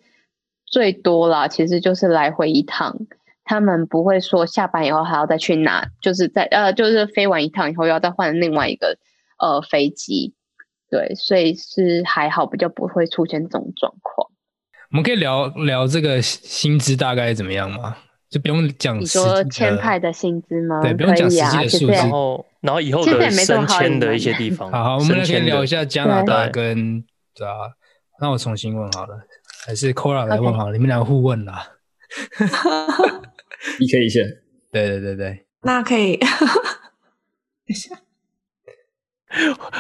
[0.67, 2.97] 最多啦，其实就是来回一趟，
[3.45, 8.99] 他们不会说下班以后还要再去拿，就是在呃，就是飞完一趟以后要再换另外一个
[9.39, 10.35] 呃飞机，
[10.91, 14.29] 对，所以是还好，比较不会出现这种状况。
[14.91, 17.97] 我们可以聊聊这个薪资大概怎么样吗？
[18.29, 20.83] 就不用讲，你说签派的薪资吗？
[20.83, 21.93] 对，不用讲实际的数字。
[22.61, 24.71] 然后，以后的升迁的一些地方。
[24.71, 27.55] 好，好，我们来先聊一下加拿大跟对啊。
[28.21, 29.17] 那我重新问好了，
[29.67, 30.73] 还是 Cora 来问好了？
[30.73, 31.73] 你们两个互问啦。
[33.79, 34.25] 一 K 一线。
[34.73, 35.47] 对对对对。
[35.63, 36.17] 那可以。
[36.17, 36.29] 等
[37.67, 37.97] 一下。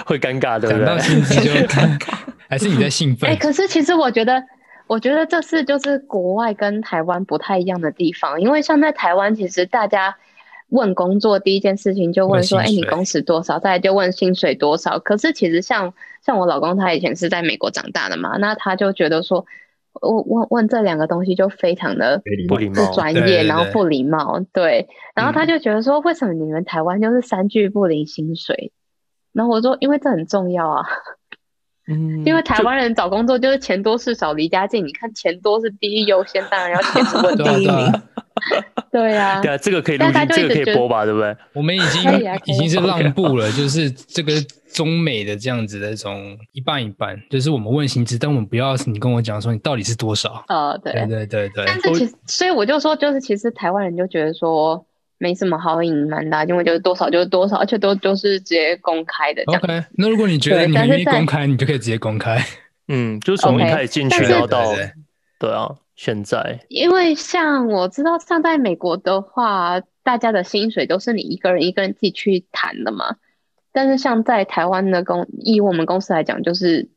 [0.07, 0.85] 会尴尬，对不对？
[0.85, 2.15] 讲到薪资就 尴尬。
[2.49, 3.29] 还是你在兴奋？
[3.31, 4.43] 哎，可是其实我觉得。
[4.89, 10.17] 我觉得这是就是国外跟台湾不太一样的地方，因为像在台湾，其实大家
[10.69, 13.59] 问工作第一件事情就问说，哎，你工时多少？
[13.59, 14.99] 再来就问薪水多少。
[14.99, 19.47] 可是其实像像我老公他以前是在美国长大的嘛，那他就觉得说，
[20.01, 22.57] 我问问这两个东西就非常的不
[22.95, 24.87] 专业，然后不礼貌，对。
[25.15, 28.73] 然后他就觉得说，为什么你们台湾就是三句不离薪水？
[29.33, 30.85] 然后我说，因为这很重要啊。
[31.89, 38.03] 嗯，因为台湾人找工作就是钱多事少离家近，你看钱多是第一优先，当然要钱是问第一名。
[38.93, 41.37] 对呀， 对啊，这个可以录，这个可以播吧，对不对？
[41.55, 42.03] 我们已经
[42.45, 44.33] 已经是让步了，就是这个
[44.73, 50.45] 中美的这样子的这种一半一半，就是我们问薪资，但我们不要你跟我讲说你到底是多少。
[50.49, 51.65] 呃，对对对对对。
[51.67, 54.85] 但是其实，所以我就说，就是其实台湾人就觉得说。
[55.19, 59.43] 没什么好隐瞒的，因为就是多少就是多少，而且都都是直接公开的。
[59.47, 62.43] OK，那如果你觉得你愿意公开，你就可以直接公开。
[62.89, 64.65] 嗯，就从一开始进去然后到
[65.39, 66.61] 对啊，现在。
[66.69, 73.17] 因为像我知道，像在美国的话，大家的薪水都是你一个人一个人自己去谈的嘛。
[73.73, 76.89] 但是像在台湾的公，以我们公司来讲，就是。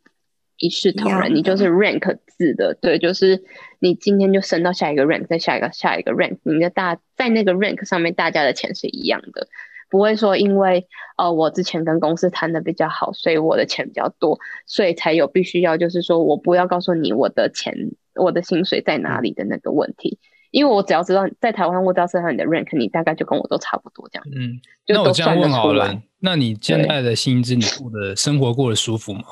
[0.61, 3.43] 一视同仁，你就是 rank 制的，对，就是
[3.79, 9.47] 你今天就升到下一个 rank，再下一个下一个 rank，你的大在那个 rank 上面，大家的钱是一样的，
[9.89, 17.75] 不会说因为呃我之前跟公司谈的比较好，所以我的钱比较多，所以才有必须要就是说我不要告诉你我的钱
[18.15, 20.19] 我的薪水在哪里的那个问题，
[20.51, 24.23] 因为我只要知道在台湾我只要知道你的 rank，你大概就跟我都差不多这样。
[24.35, 29.23] 嗯，那我这样问好了，那你现在的薪资，你过的生活过得舒服吗？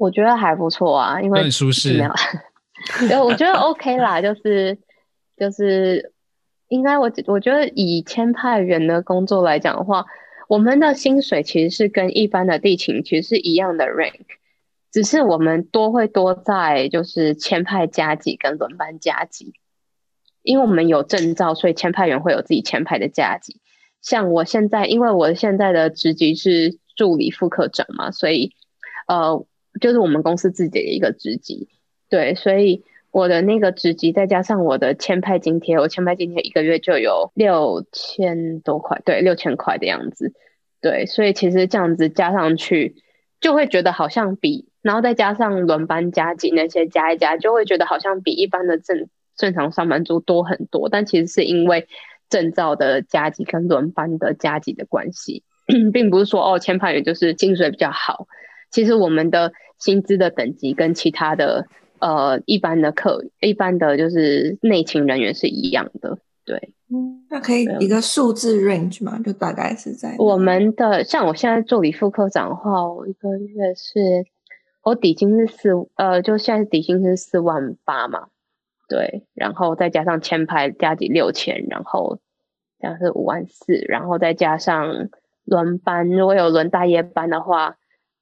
[0.00, 2.02] 我觉得还不错啊，因为很舒适。
[3.06, 4.78] 对，我觉得 OK 啦，就是
[5.36, 6.14] 就是
[6.68, 10.06] 应该我我觉得以签派员的工作来讲的话，
[10.48, 14.24] 我们的薪水其实是跟一般的地勤其实是一样的 rank，
[14.90, 19.52] 只是我们多会多在就是签派加级跟轮班加级，
[20.42, 23.60] 因为我们有证照，所以签派员会有自己签派的加级。
[24.00, 28.54] 像我现在，因为我现在的职级是助理副科长嘛，所以
[29.06, 29.44] 呃。
[29.80, 31.68] 就是我们公司自己的一个职级，
[32.08, 40.32] 对，所以我的那个职级再加上我的签派津贴，我签派津贴一个月就有六千多块，对，六千块的样子，
[40.80, 42.96] 对，所以其实这样子加上去，
[43.40, 51.86] 就会觉得好像比，然后再加上轮班加给那些加一加，就会觉得好像比一般的正正常上班族多很多，但其实是因为
[52.28, 55.42] 证照的加给跟轮班的加给的关系，
[55.92, 58.26] 并不是说哦签派员就是薪水比较好。
[58.70, 61.66] 其实我们的薪资的等级跟其他的
[61.98, 66.72] 呃一般的客一般的就是内勤人员是一样的，对。
[66.92, 69.18] 嗯，那可以一个数字 range 嘛？
[69.20, 74.26] 就大概是在我们的像我现在助理副科长的话，我一个月是
[74.82, 78.26] 我底薪是四呃，就现在底薪是四万八嘛，
[78.88, 82.18] 对，然后再加上签牌加给六千，然后
[82.80, 85.08] 这样是五万四，然后再加上
[85.44, 87.76] 轮班，如果有轮大夜班的话。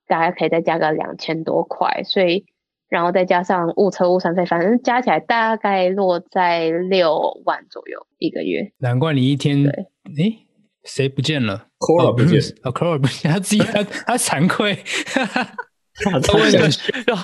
[0.08, 2.46] 大概可以再加个两千多块，所以
[2.88, 8.72] 然后再加上误车误餐费，反正加起来大概落在六万左右一个月。
[8.78, 9.72] 难怪你一天，哎
[10.16, 10.38] 对，
[10.84, 11.66] 谁不见了？
[11.78, 14.78] 科尔不见，哦，科尔不见， 他自己他他惭愧，
[15.12, 16.68] 他问的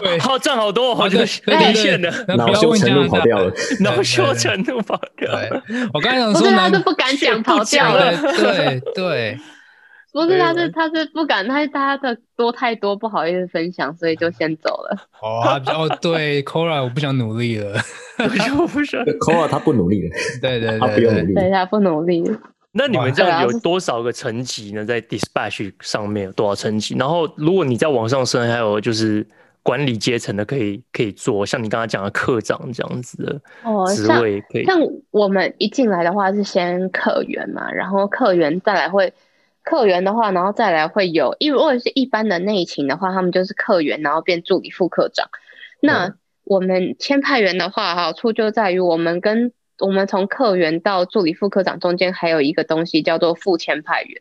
[0.03, 5.62] 对，好赚好多，好就对对对线的，恼羞成怒跑掉了，恼羞成怒跑掉了。
[5.94, 8.12] 我刚才想说男，他都不敢讲跑掉了。
[8.20, 9.38] 对对，
[10.14, 14.96] 不是，他是他是不敢，他他的多太多，不好意思分享，所以就先走了。
[15.20, 17.72] 哦，他比较对，Cora，我不想努力了，
[18.57, 19.05] 我不想。
[19.05, 21.35] Cora 他不努力了，对对他不用努对，力。
[21.35, 22.22] 对，他不努力。
[22.70, 24.85] 那你们这样有多少个层级呢？
[24.85, 26.96] 在 dispatch 上面有多少层级？
[26.96, 29.27] 然后如果你再往上升，还有就是
[29.64, 34.64] 管理阶层的可以可以做，像你刚才讲的课长这样子的哦，职位可以。
[34.64, 39.12] 像我们一进来的话是先客源嘛，然后客源再来会
[39.64, 45.31] 课员的话，然后再来会有，因为如果是一般的内勤的话，他们就是客源，然后变助理副科长。
[45.81, 54.20] 那我们签派员的话，好处就在于我们跟我们从客源到助理副科长中间还有一个东西叫做副签派员，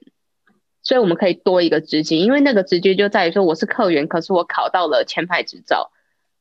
[0.82, 5.92] 所以我们可以多一个职级，因为那个职级就在于说我是客员，可是我考到了签派执照，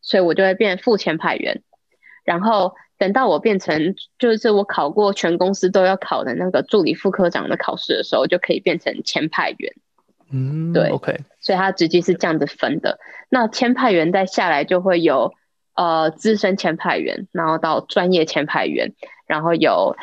[0.01, 1.63] 所以我就会变副签派员。
[2.25, 9.75] 然后等到我变成就是我考过全公司都要考的那个助理副科长的考试的时候，就可以变成签派员。
[10.31, 13.01] 嗯，对，OK，所以它直接是这样子分的。
[13.29, 15.33] 那签派员再下来就会有。
[15.75, 18.93] 呃，资深签派员，然后到专业签派员，
[19.27, 19.97] 然后有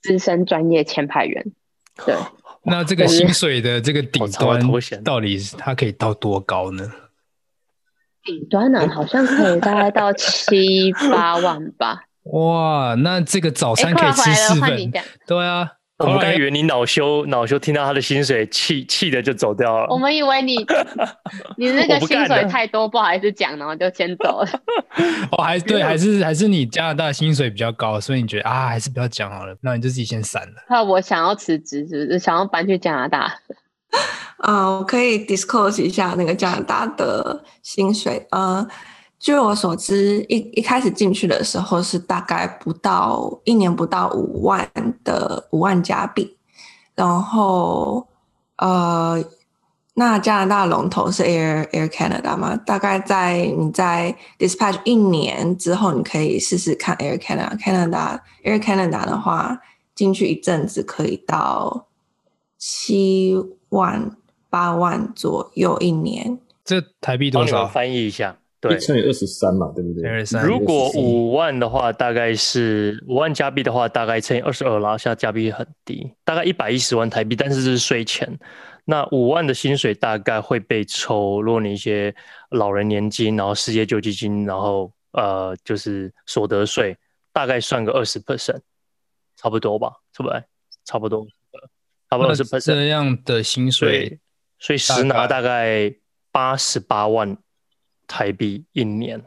[0.00, 1.44] 资深专业签派员。
[2.06, 2.16] 对，
[2.64, 4.58] 那这个薪水的这个顶端
[5.04, 6.90] 到底它可以到多高呢？
[8.24, 12.07] 顶端呢、啊，好像可以大概到七八万吧。
[12.32, 14.92] 哇，那这个早餐可以吃四份？
[15.26, 15.72] 对啊。
[15.98, 19.88] 我们刚以为你恼羞恼羞，听到他的薪水气气的就走掉了。
[19.90, 20.54] 我们以为你
[21.58, 24.48] 你那个薪水太多，不，不好意思讲，然后就先走了。
[25.36, 30.64] 哦，还对，还是还是你加拿大薪水比较高，所以你觉得啊，还是不要讲好了，那你就自己先闪了。
[30.70, 33.22] 那我想要辞职，是不是想要搬去加拿大？
[34.38, 38.64] 啊、 呃，我可以 disclose 一下那个加拿大的薪水，呃。
[39.18, 44.70] 据我所知，一一开始进去的时候是大概不到一年不到五万
[45.02, 46.36] 的五万加币，
[46.94, 48.06] 然后
[48.58, 49.22] 呃，
[49.94, 59.60] 那加拿大龙头是 Air Air Canada 嘛，大概在你在 dispatch 一年之后，你可以试试看 Air Canada Canada Air Canada 的话，
[59.96, 61.88] 进去一阵子可以到
[62.56, 63.34] 七
[63.70, 64.16] 万
[64.48, 66.38] 八万左右一年。
[66.64, 67.66] 这台币多少？
[67.66, 68.36] 翻译一下。
[68.60, 70.24] 对，一乘以二十三嘛，对不对？
[70.42, 74.98] 如果五万的话，大概是五万加币的话，大概乘以二十二啦。
[74.98, 78.28] 现在加币很低，大概一百一十万台币，但是这是税前。
[78.84, 82.12] 那五万的薪水大概会被抽，如果你一些
[82.50, 86.96] 老人年金，然后失业救济金，然后呃，就是所得税，
[87.32, 88.60] 大概算个二十 percent，
[89.36, 89.92] 差不多吧？
[90.12, 90.42] 差不多，
[90.84, 91.26] 差不多，
[92.10, 92.64] 差不多二十 percent。
[92.64, 94.18] 这样的薪水，
[94.58, 95.94] 所以实拿大概
[96.32, 97.38] 八十八万。
[98.08, 99.22] 台币一年，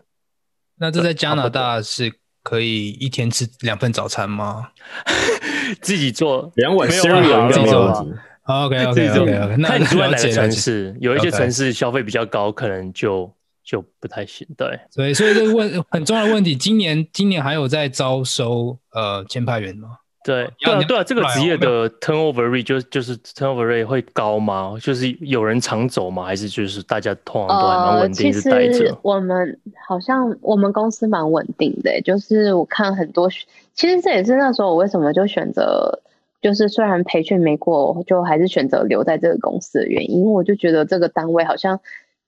[0.78, 2.12] 那这在加拿大是
[2.44, 4.72] 可以一天吃两份早餐吗？
[5.82, 8.08] 自己做 两碗没有办法，自己做。
[8.44, 9.56] OK OK OK OK。
[9.60, 10.94] 那你住在哪个城市？
[11.00, 13.32] 有一些城市消费比较高，可能就
[13.63, 14.46] 就不太行。
[14.58, 19.89] 对，所以所以这个问很重要的问题，今年今年还有在招收呃签派员吗？
[20.24, 24.78] 对对啊对啊，这个职业的 turnover rate 就就是 turnover rate 会高吗？
[24.80, 26.24] 就是有人常走吗？
[26.24, 28.96] 还是就是大家通常都还蛮稳定的待着？
[29.02, 33.28] 我们好像我们公司蛮稳定的，就是我看很多，
[33.74, 36.02] 其实这也是那时候我为什么就选择，
[36.40, 41.80] 就是虽然培训没过，就还是选择留在这个公司的原因，因为我就觉得这个单位好像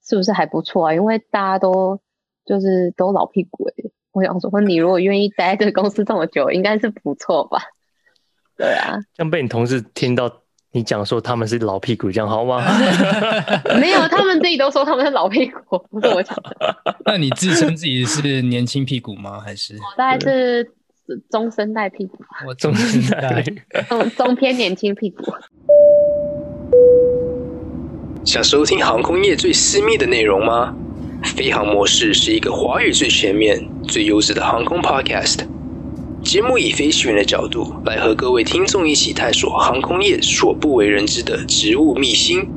[0.04, 0.94] 是不是还不错啊？
[0.94, 2.00] 因为大家都
[2.44, 7.58] 就是都老屁股欸，我想说你如果愿意待在这个公司这么久，应该是不错吧？
[8.56, 10.30] 对啊，这样被你同事听到
[10.72, 12.64] 你讲说他们是老屁股，这样好吗？
[13.80, 16.76] 没有，他们自己都说他们是老屁股，不是我讲的。
[17.06, 19.40] 那你自称自己是年轻屁股吗？
[19.40, 19.74] 还是？
[19.76, 20.68] 我大概是
[21.30, 22.18] 中生代屁股。
[22.46, 23.44] 我中生代，
[23.88, 25.22] 中中偏年轻屁股。
[28.24, 30.74] 想收听航空业最私密的内容吗？
[31.36, 35.40] 飞航模式是一个华语最全面、最优质的航空 Podcast。
[36.24, 42.48] 节目以飞行员的角度来和各位听众一起探索航空业所不为人知的职务秘辛。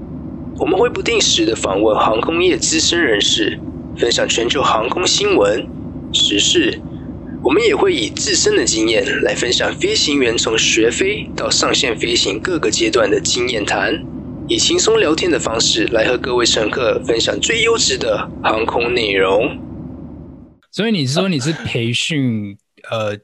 [0.58, 3.60] 我们会不定时的访问航空业资深人士，
[3.98, 5.68] 分享全球航空新闻、
[6.14, 6.82] 时事。
[7.44, 14.02] 我们也会以自身的经验来分享飞行员从学飞到上线飞行各个阶段的经验谈，
[14.48, 19.60] 以轻松聊天的方式来和各位乘客分享最优质的航空内容。
[20.72, 22.58] 所以你是说你是培训
[22.90, 23.18] 呃？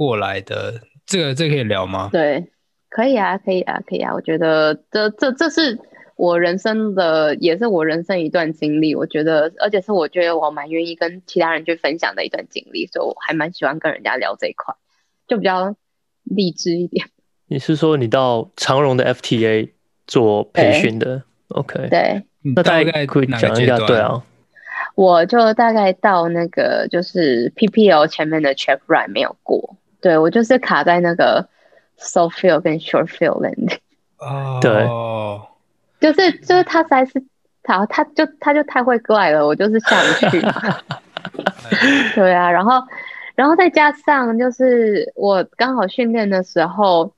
[0.00, 2.08] 过来的这个这个可以聊吗？
[2.10, 2.46] 对，
[2.88, 4.14] 可以啊，可以啊，可以啊。
[4.14, 5.78] 我觉得这这这是
[6.16, 14.74] 我人生的也是我人生一段经历，我觉得，而且是我觉得我蛮愿意跟其他人去分享的一段经历，所以我还蛮喜欢跟人家聊这一块，
[15.28, 15.76] 就比较
[16.24, 17.06] 励志一点。
[17.48, 19.72] 你是说你到长荣的 FTA
[20.06, 22.22] 做培训的？OK，对，
[22.54, 24.24] 那大概可以讲一下，对啊，
[24.94, 31.48] 我就大概到那个就是 PPL 前面的 check ride 没有过，对我就是卡在那个
[31.98, 33.78] soft field 跟 short field landing。
[34.18, 34.88] 哦，对。
[36.00, 37.22] 就是就是他实在是
[37.62, 40.52] 他他就他就太会 glide 了，我就是下不去嘛。
[42.14, 42.82] 对啊，然后
[43.34, 47.12] 然后再加上就是我刚好训练的时候，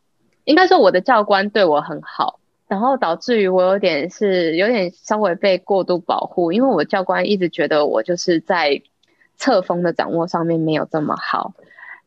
[0.45, 8.83] 应该说我的教官对我很好，然后导致于我有点是有点稍微被过度保护，因为我教官一直觉得我就是在
[9.37, 11.53] 侧风的掌握上面没有这么好，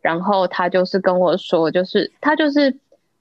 [0.05, 2.77] 然后他就是跟我说，就是他就是。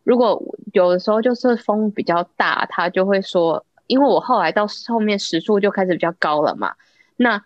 [0.06, 0.38] 如果
[0.74, 6.74] 有的时候就是风比较大，他就会说，因为我后来到后面时速就开始比较高了嘛。
[7.16, 7.42] 那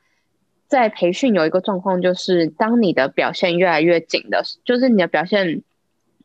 [0.66, 5.62] 在培训有一个状况就是，当你的表现越来越紧的，就是你的表现，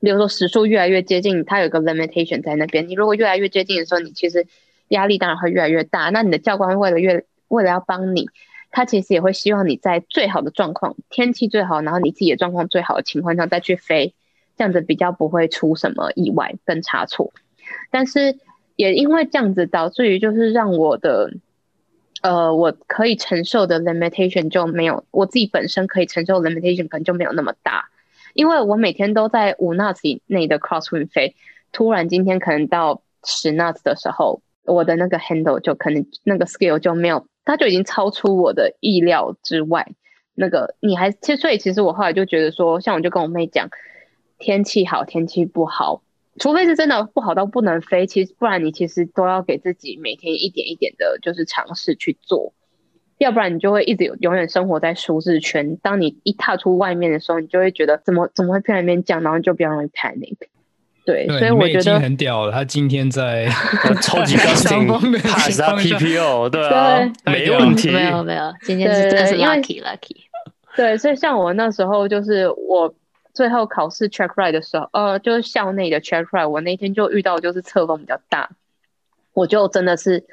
[0.01, 2.87] 比如说时速越来越接近，它有一个 limitation 在那边。
[2.89, 4.47] 你如果越来越接近的时候，你其实
[4.87, 6.09] 压力当然会越来越大。
[6.09, 8.27] 那你的教官为了越为了要帮你，
[8.73, 14.13] 他其实也会希望你在最好的状况，天气最好，然后你自己的状况最好的情况下再去飞。
[14.55, 17.33] 这样子比较不会出什么意外跟差错，
[17.89, 18.37] 但是
[18.75, 21.31] 也因为这样子导致于就是让我的，
[22.21, 27.89] 呃，我可以承受的 limitation 就没有，我自己本身可以承受 limitation 可能就没有那么大，
[28.35, 31.35] 因为我每天都在五 knots 以内的 crosswind 飞，
[31.71, 39.93] 突然今天可能到十 knots 的时候，我的那个 handle 就可能那个 skill 就没有，它就已经超出我的意料之外。
[40.35, 43.69] 那个你还其实所以其实我后来就觉得说，像我就跟我妹讲。
[44.39, 46.03] 天气好，天气不好，
[46.37, 52.53] 除非是真的不好到不能飞，其实不然你其实都要给自己每天一点一点的，就是尝试去做，
[53.19, 55.77] 要不然你就会一直永远生活在舒适圈。
[55.77, 60.35] 当你一踏出外面的时候，你就会觉得怎么怎么会偏那边降，然后就比较容易 panic。
[61.05, 62.51] 对，对所以我觉得很屌了。
[62.51, 63.47] 他今天在
[64.01, 64.87] 超级高兴，
[65.23, 70.15] 他是 PPO，对啊，没问题，没有没有，今天是真的是 lucky lucky。
[70.75, 72.93] 对，所以像我那时候就是我。
[73.35, 78.47] 最后考试 check ride 的时候，呃，就是校内的 check ride，我那天就遇到就是侧风比较大，
[79.33, 80.23] 我就真的是，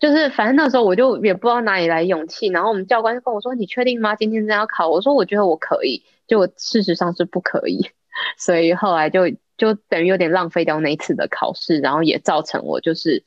[0.00, 4.16] 就是反正那时候我就也不知道哪里来勇气，然后我们教官就跟我说：“你确定吗？
[4.16, 7.86] 今天真要考？”我说：“我觉得我可以。”就事实上是不可以，
[8.40, 9.24] 所以后来就
[9.56, 13.24] 就等于有点浪费掉那一次的考试，然后也造成我就是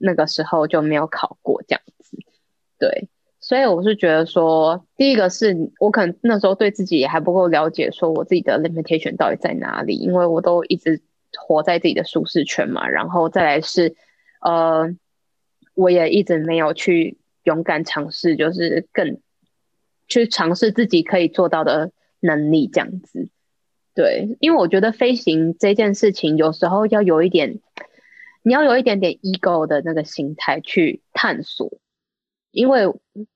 [0.00, 2.16] 那个时候就没有考过这样子，
[2.78, 3.08] 对。
[3.44, 11.02] 所以我是觉得说，第一个是我可能那时候对自己也还不够了解，说我自己的 limitation 到底在哪里，因为我都一直
[11.36, 12.88] 活在自己的舒适圈嘛。
[12.88, 13.96] 然后再来是，
[14.42, 14.94] 呃，
[15.74, 19.18] 我也一直没有去勇敢尝试，就是更
[20.06, 23.28] 去尝试自己可以做到的能力这样子。
[23.94, 27.60] 对，因为我觉得飞行这件事情有时候要有一点，
[28.42, 31.70] 你要有一点点 ego 的那个心态去探索。
[32.50, 32.82] 因为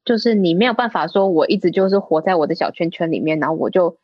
[0.04, 3.96] 就是你没有办法说，我一直就是活在我的小圈圈里面，然后我就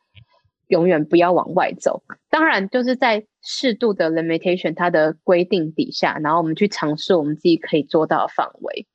[0.68, 2.02] 永远不要往外走。
[2.30, 8.86] 当然，就是在适度的 limitation 它的规定底下，然后我们去尝试我们自己可以做到的范围。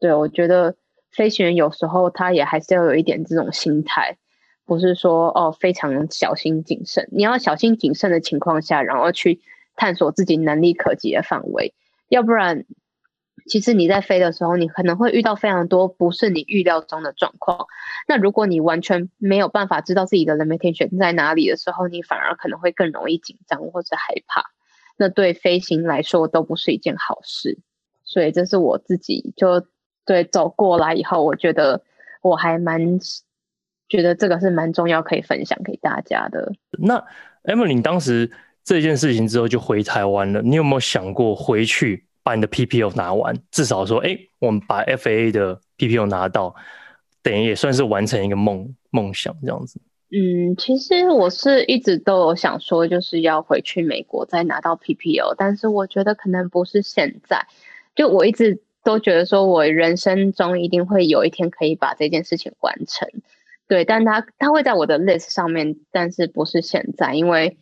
[0.00, 0.74] 对，我觉得
[1.12, 4.18] 飞行员有时候他也还是要有一点这种心态，
[4.70, 7.08] 不是说哦非常小心谨慎。
[7.10, 9.40] 你要小心谨慎的情况下，然后去
[9.74, 11.74] 探索自己能力可及的范围，
[12.08, 12.64] 要不然。
[13.48, 17.66] 其实你在飞的时候，你可能会遇到非常多不是你预料中的状况。
[18.06, 24.44] 那如果你完全没有办法知道自己的雷梅肯悬在哪里的时候，你反而可能会更容易紧张或者害怕。
[24.96, 27.58] 那对飞行来说都不是一件好事。
[28.04, 29.66] 所以这是我自己就
[30.04, 31.82] 对走过来以后，我觉得
[32.22, 33.00] 我还蛮
[33.90, 36.50] 觉得这个是蛮重要，可以分享给大家的。
[36.78, 37.04] 那
[37.44, 38.30] Emily 当时
[38.64, 42.06] 这件事情之后就回台湾了，你有没有想过回去？
[42.22, 46.54] 把你的 PPO 拿完，至少说，哎、欸，我们把 FAA 的 PPO 拿到，
[47.22, 49.80] 等于也算是完成一个梦梦想这样子。
[50.10, 57.46] 嗯，其实我是一直都有想说，就是要回去美国再拿到 PPO，但是我觉得可能不是现在。
[57.96, 63.08] 就我一直都觉得说，我人生中一定会有一天可以把这件事情完成。
[63.70, 67.56] 对，但他他会在我的 list 上面，但是不是现在，因为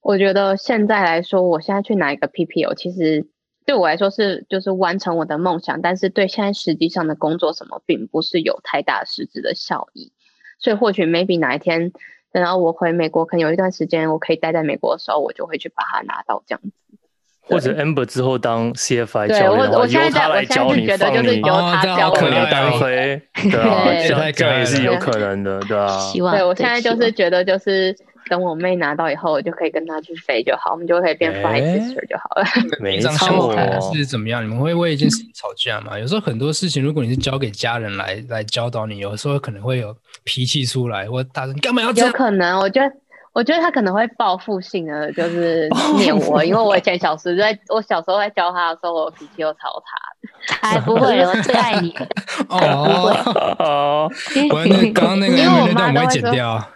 [0.00, 3.28] 我觉得现在来说，我现在去拿一个 P P O，其实。
[3.66, 10.12] 对我来说是就是完成我的梦想，但是对现在实际上的工作什么，并不是有太大实质的效益。
[10.58, 11.92] 所以或许 maybe 哪一天，
[12.32, 16.72] 等到我回美国，可能有一段时间我可以待在美国的时候，我就会去把它拿到这样子。
[17.50, 25.86] 或者 Amber 之后当 CFI 对教练的话，我我现在由他来教你，我现在是觉得放你就是由他教我可能哦单飞，对啊，对这样也是有可能的，对啊。
[25.98, 27.96] 希望对我现在就是觉得就是。
[28.28, 32.44] 等我妹拿到以后，我就可以跟她去飞就好，我们就可以变 fly 欸 sister 就好了。
[32.78, 34.44] 没平常相错处是怎么样？
[34.44, 35.98] 你们会为一件事情吵架吗？
[35.98, 42.06] 有时候很多事情，如果你是交给家人来来教导你，有时候可能会有脾气出来，或大声，你干嘛要这样？
[42.08, 42.92] 有可能，我觉得，
[43.32, 49.96] 我觉得他可能会报复性的，就是 念我，因为我以前小时候在，我小时候在教他的时候，我脾气又超差。
[50.62, 51.94] 哎不会，我最爱你。
[52.48, 53.14] 哦，
[53.58, 54.10] 哦，
[54.52, 56.68] 我那刚刚那个 因为我那段我会妈都会说剪掉。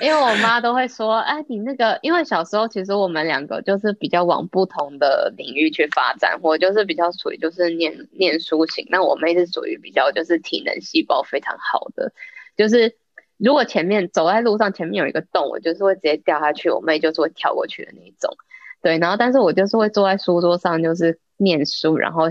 [0.00, 12.10] 因为我妈都会说，哎，你那个，因为小时候其实我们两个就是比较往不同的领域去发展，我就是比较属于就是念念书型，那我妹是属于比较就是体能细胞非常好的，
[12.56, 12.96] 就是
[13.36, 18.36] 如果前面走在路上前面有一个洞，我就是会直接掉下去，我妹就是会跳过去的那一种，
[18.82, 22.24] 对，然后但是我就是会坐在书桌上就是念书，然后。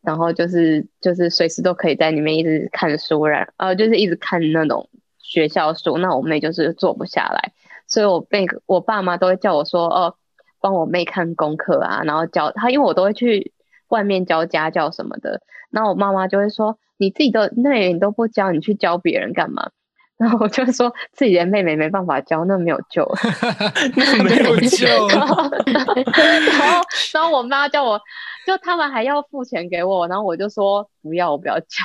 [0.00, 5.98] 然后就是就是随时都可以在里面一直看书，然呃就是一直看那种学校书。
[5.98, 7.52] 那我妹就是坐不下来，
[7.88, 10.14] 所以我被我爸妈都会叫我说哦，
[10.60, 13.52] 帮我妹看功课啊，然后教她，因为我都会去
[13.88, 15.40] 外面教家教什么的。
[15.70, 19.70] 然后我妈妈就会说，你自己都那你都不教，你去教别人干嘛？
[20.18, 23.18] 然后我就说自己的妹妹没办法教，那没有救了，
[23.94, 24.86] 那没有救。
[25.08, 25.50] 然后
[27.14, 28.00] 然后我妈叫我。
[28.46, 31.84] 就他们还要付钱给我，然后我就说不要，我不要教。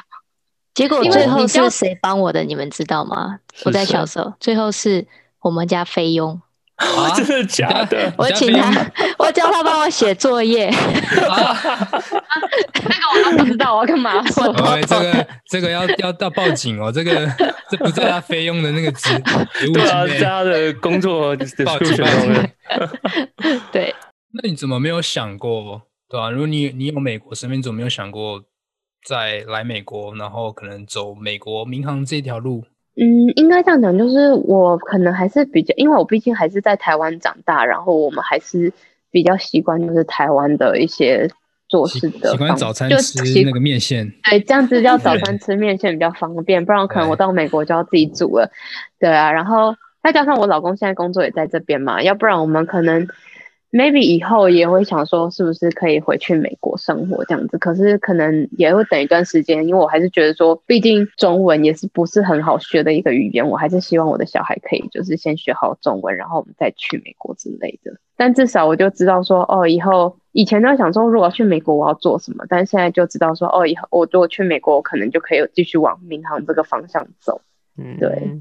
[0.73, 2.41] 结果最后是谁帮我的？
[2.45, 3.39] 你们知道吗？
[3.65, 5.05] 我在小时候，最后是
[5.41, 6.41] 我们家菲佣。
[6.83, 8.11] 啊， 真的假的？
[8.17, 10.69] 我请他，我叫他帮我写作业。
[10.69, 11.33] 那
[12.89, 14.81] 个我都不知道，我要干嘛我？
[14.85, 17.27] 这个这个要要要报警哦，这个
[17.69, 19.09] 这不在他菲佣的那个职
[19.53, 20.19] 职务对啊，之内。
[20.19, 22.49] 在他的工作的报警中的。
[23.71, 23.93] 对。
[24.35, 25.83] 那你怎么没有想过？
[26.09, 28.41] 对啊，如果你你有美国身份，怎么没有想过
[29.07, 32.63] 再来美国，然后可能走美国民航这条路？
[32.95, 38.71] 嗯，应该这样讲，就是我可能还是比较，因为我毕竟还是在台湾长大，然后我们还是
[39.09, 41.29] 比较习惯就是台湾的一些
[41.67, 48.51] 做事的方，习惯早餐吃那个面线，对，这样子叫 早餐吃面线比较方便，不然可能我到美国就要自己煮了。
[48.99, 53.07] 对啊，然后再加上我老公现在工作也在这边嘛，要不然我们可能。
[53.73, 57.57] Maybe 以后也会想说，是不是可以回去美国生活这样子？
[57.57, 67.91] 可是可能也会等一段时间，因为我还是觉得说，毕竟中文也是不是很好学的一个语言，我还是希望我的小孩可以就是先学好中文，然后我们再去美国之类的。
[68.15, 77.41] 但至少我就知道说，哦，以后以前都在想说，如果要去美国我要做什么，但现在就知道说，哦，以后我如果去美国，我可能就可以继续往民航这个方向走。
[77.75, 78.39] 嗯，对，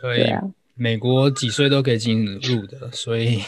[0.00, 0.42] 可以啊，
[0.74, 3.40] 美国几岁都可以进入的，所以。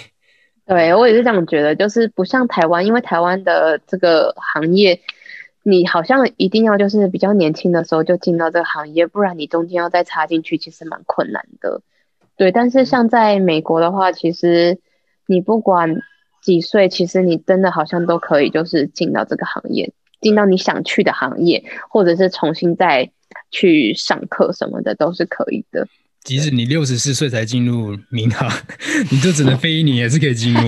[0.69, 5.01] 对，我也是这样觉得，就是不像台湾，因为台湾的这个行业，
[5.63, 11.81] 你好像一定要就是比较年轻的时候就进到这个行业，不然你中间要再插进去，其实蛮困难的。
[12.37, 14.79] 对，但是像在美国的话，其实
[15.27, 16.03] 你不管
[16.43, 23.11] 几岁，其实你真的好像都可以就是进到这个行业，进到你想去的行业，或者是重新再
[23.51, 25.89] 去上课什么的，都是可以的。
[26.29, 28.47] 即使你六十四岁才进入民航，
[29.11, 30.61] 你就只能飞一年也是可以进入。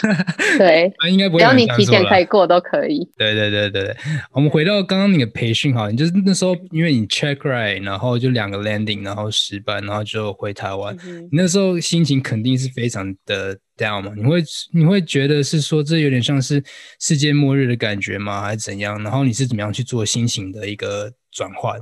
[0.58, 1.40] 对， 应该不会。
[1.40, 2.98] 只要你体检可以过都可以。
[3.16, 3.96] 对对对对对，
[4.32, 10.94] 我们回到刚刚那个培训哈，你就是那时候因为你 check right，然后就两个 landing，然后失败，然后就回台湾。
[11.06, 14.12] 嗯、你那时候心情肯定是非常的 down 嘛？
[14.14, 14.44] 你会
[14.74, 16.62] 你会觉得是说这有点像是
[17.00, 18.42] 世界末日的感觉吗？
[18.42, 19.02] 还是怎样？
[19.02, 21.80] 然后你是怎么样去做心情的一个转换？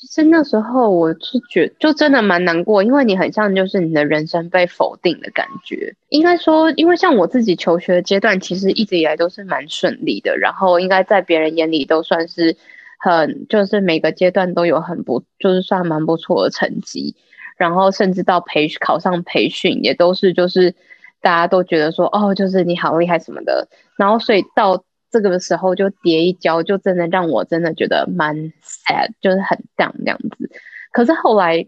[0.00, 5.94] 其实那时候我是觉就真的蛮难过，因为你很像就是你的人生被否定的感觉。
[6.08, 12.56] 应该说，因为像我自己求学阶段，其实一直以来都是蛮顺利的，然后应该在别人眼里都算是
[12.98, 17.16] 很就是每个阶段都有很不就是算蛮不错的成绩，
[17.56, 20.74] 然后甚至到培考上培训也都是就是
[21.20, 24.84] 大家都觉得说哦，就是你好厉害什么的，然后所以到。
[25.10, 30.50] 这个时候就跌一跤，就真的让我真的觉得蛮 sad，就是很 down 这样子。
[30.92, 31.66] 可是后来，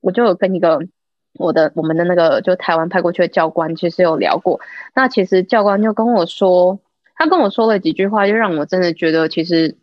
[0.00, 0.80] 我就有跟一个
[1.34, 4.60] 我的我们的那个就台湾派过去的教官，其实有聊过。
[4.94, 6.78] 那其实教官就跟我说，
[7.14, 9.76] 他跟我说了几句话，就让我真的觉得其实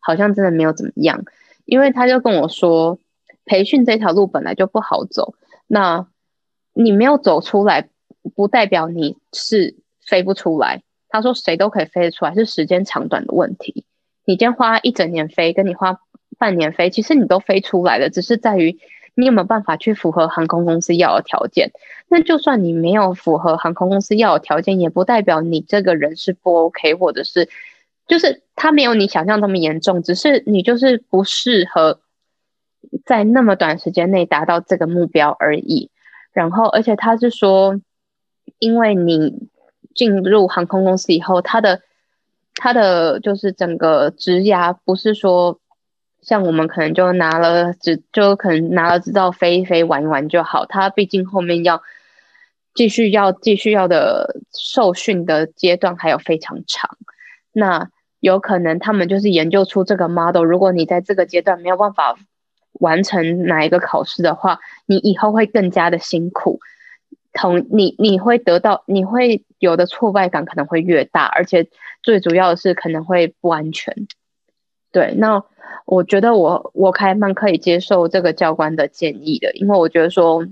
[0.00, 1.24] 好像真的没有怎么样。
[1.64, 2.98] 因为他就跟我说，
[3.44, 5.34] 培训这条路本来就不好走，
[5.66, 6.06] 那
[6.72, 7.88] 你没有走出来，
[8.34, 10.82] 不代表你是飞不出来。
[11.10, 13.84] 他说：“谁都可以飞得出来，是时间长短的问题。
[14.24, 16.00] 你今天花一整年飞，跟你花
[16.38, 18.78] 半年飞，其实你都飞出来了，只是在于
[19.14, 21.72] 你有没有办法去符合航空公司要的条件？
[22.08, 27.48] 那就算你没有符合航空公司要的条件，也不代表你这个人是不 OK，或者是
[28.06, 32.00] 就是他没有你想象这么严重，只是你就是不适合
[33.04, 35.90] 在那么短时间内达到这个目标而已。
[36.32, 37.80] 然后，而且他是说，
[38.58, 39.48] 因为你
[39.94, 41.80] 进入航空公司以后，他的
[42.54, 45.58] 他的就是整个职涯不是说。
[46.22, 50.66] 像我们可能就拿了执，就可能拿了执照飞一飞玩一玩就好。
[50.66, 51.80] 他毕竟后面要
[52.74, 56.98] 继续要继续要的受训的阶段还有非常长。
[57.52, 57.88] 那
[58.20, 60.44] 有可能他们就是研究出这个 model。
[60.44, 62.14] 如果你在这个阶段没有办法
[62.74, 66.60] 完成哪一个考试的话，你以后会更加的辛苦。
[67.32, 71.68] 同你你会得到你会有的挫败感可能会越大，而且
[72.02, 73.94] 最主要的是可能会不安全。
[74.90, 75.44] 对，那。
[75.86, 80.46] 我觉得我我还蛮可以接受这个教官的建议的，因为我觉得说，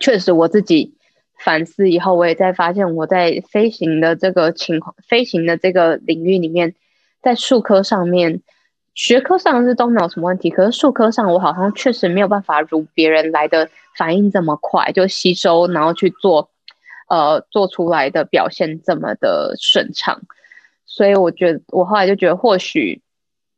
[0.00, 0.94] 确实我自己
[1.38, 6.74] 反思以后，我也在发现我在飞行的这个情况，飞行的这个领域里面，
[7.22, 8.42] 在术科上面，
[8.94, 16.50] 学科上是都没有什么问题，可是术科上我好像确实没有办法如别人来的反应这么快，就吸收然后去做，
[17.10, 20.22] 呃，做出来的表现这么的顺畅，
[20.86, 23.02] 所以我觉得我后来就觉得或许。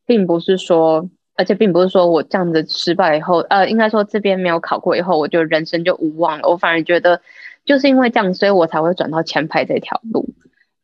[0.05, 6.49] 并不是说，而且并不是说我这样子失败以后，呃，应该说这边没有考过以后，我就人生就无望了。
[6.49, 7.23] 我反而觉得，
[7.65, 10.29] 就是因为这样，所以我才会转到前排这条路。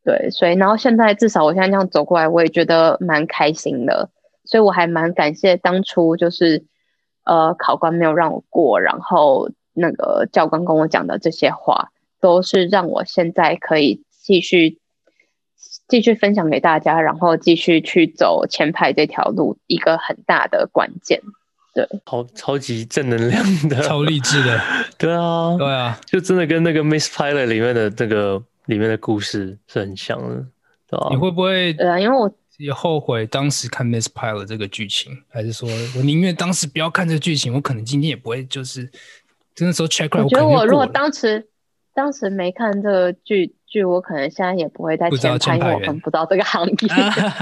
[0.05, 4.09] 对，所以然后现在至少我现在这样走过来，我也觉得蛮开心的。
[4.45, 6.65] 所以我还蛮感谢当初就是，
[7.25, 11.91] 呃，考官没有让我过，然后那个教官跟我讲的这些话，
[12.21, 14.79] 都是让我现在可以继续。
[15.89, 21.19] 继续分享给大家，然后继续去走前排这条路，一个很大的关键。
[21.75, 24.61] 对，超超级正能量的，超励志的。
[24.99, 30.47] 对啊，对啊，就真的跟那个 Miss Pilot 里面的那个里面的故事是很像的，
[30.91, 31.09] 对吧？
[31.09, 31.73] 你会不会？
[31.73, 35.67] 对啊，因为我也后悔当时看 Miss Pilot 这个剧情，还是说
[35.97, 38.87] 我宁愿当时不要看这个剧情，我可能今天也不会就是
[39.59, 40.25] 那时候 check out。
[40.25, 41.49] 我觉得我如果当时
[41.99, 43.55] 当时没看这个剧。
[43.71, 46.75] 剧我可能现在也不会在前排，因为我们不知道这个行业。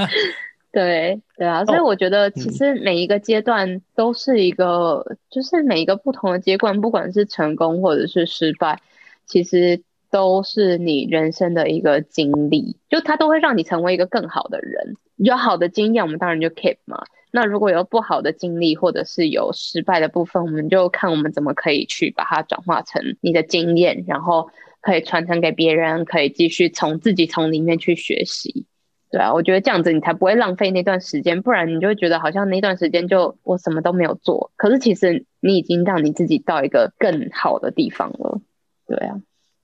[0.72, 8.80] 对对啊，所以我觉得其实每一个阶段都是一个，哦、就是每一个不同的阶段，不管是成功或者是失败，
[9.24, 9.80] 其实
[10.10, 14.96] 都是你人生的一个经历，就它都会让你成为一个更好的人。
[15.14, 17.04] 有好的经验，我们当然就 keep 嘛。
[17.36, 24.50] 那如果有不好的经历，或者是有失败的部分，我们就看我们怎么可以去把它转化成你的经验，然后。
[24.82, 28.66] 可以传承给别人，可以继续从自己从里面去学习，
[29.10, 38.40] 对啊，我觉得这样子你才不会浪费那段时间，不然你就会觉得好像那段时间就我什么都没有做，可是其实你已经让你自己到一个更好的地方了，
[38.86, 39.16] 对啊。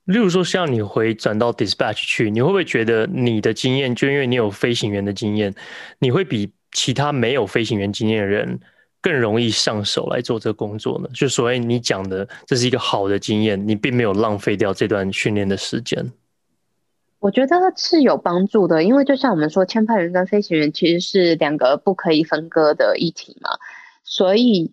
[0.03, 5.55] 例如说，像你回转到 dispatch 去，你会不会觉得你的经验，就因为你有飞行员的经验，
[5.99, 8.59] 你会比其他没有飞行员经验的人？
[9.01, 11.09] 更容易上手来做这个工作呢？
[11.13, 16.09] 就所谓你讲的，这是一个好的经验，你并没有浪费掉这段训练的时间。
[17.19, 23.49] 我觉得是有帮助的，因为就像我们说，签派员跟飞行员其实是两个不可以分割的一体嘛。
[24.05, 24.71] 所以，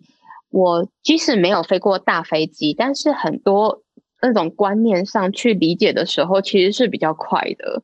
[0.49, 3.83] 我即使没有飞过大飞机，但是很多
[4.21, 7.83] 那种观念上去理解的时候，其实是比较快的。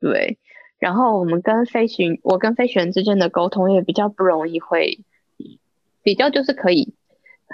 [0.00, 0.36] 对，
[0.78, 5.00] 然后我们跟飞行，我跟飞行员之间的沟通也比较不容易会。
[6.02, 6.94] 比较就是可以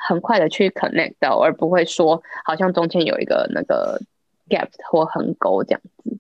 [0.09, 4.01] 很快的去 connect 到，而不会说好像中间有一个那个
[4.49, 6.17] gap 或横沟这样子。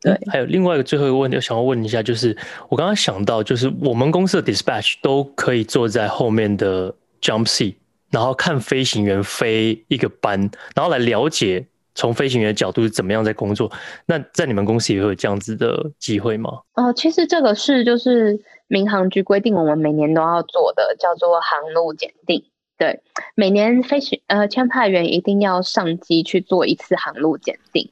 [0.00, 2.36] 对、还有另外一个最后一个问题，我想要问一下，就是
[2.68, 7.74] 我刚刚想到，就是我们公司的 dispatch 都可以坐在后面的 jump seat，
[8.10, 10.38] 然后看飞行员飞一个班，
[10.74, 11.66] 然后来了解
[11.98, 13.70] 从飞行员的角度是怎么样在工作。
[14.06, 16.50] 那在你们公司也会有这样子的机会吗？
[16.74, 18.40] 哦、其实这个是就是。
[18.70, 22.44] 民航局规定，我们每年都要做的叫做航路检定。
[22.76, 23.00] 对，
[23.34, 27.90] 每年飞行呃签派员一定要上机去做一次航路检定。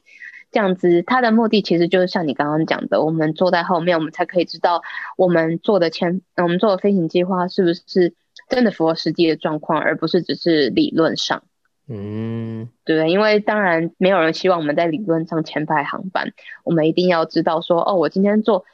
[0.51, 4.83] 这样子，它的目的其实就是像你刚刚讲的，我们坐在后面，我们才可以知道
[5.17, 8.13] 我们做的签，我们做的飞行计划是不是
[8.47, 11.41] 真的符合实际的状况，而不是只是理论上。
[11.89, 16.33] 嗯，对，因为当然没有人希望我们在理论上前排航班，
[16.63, 18.65] 我们一定要知道说，哦，我今天做。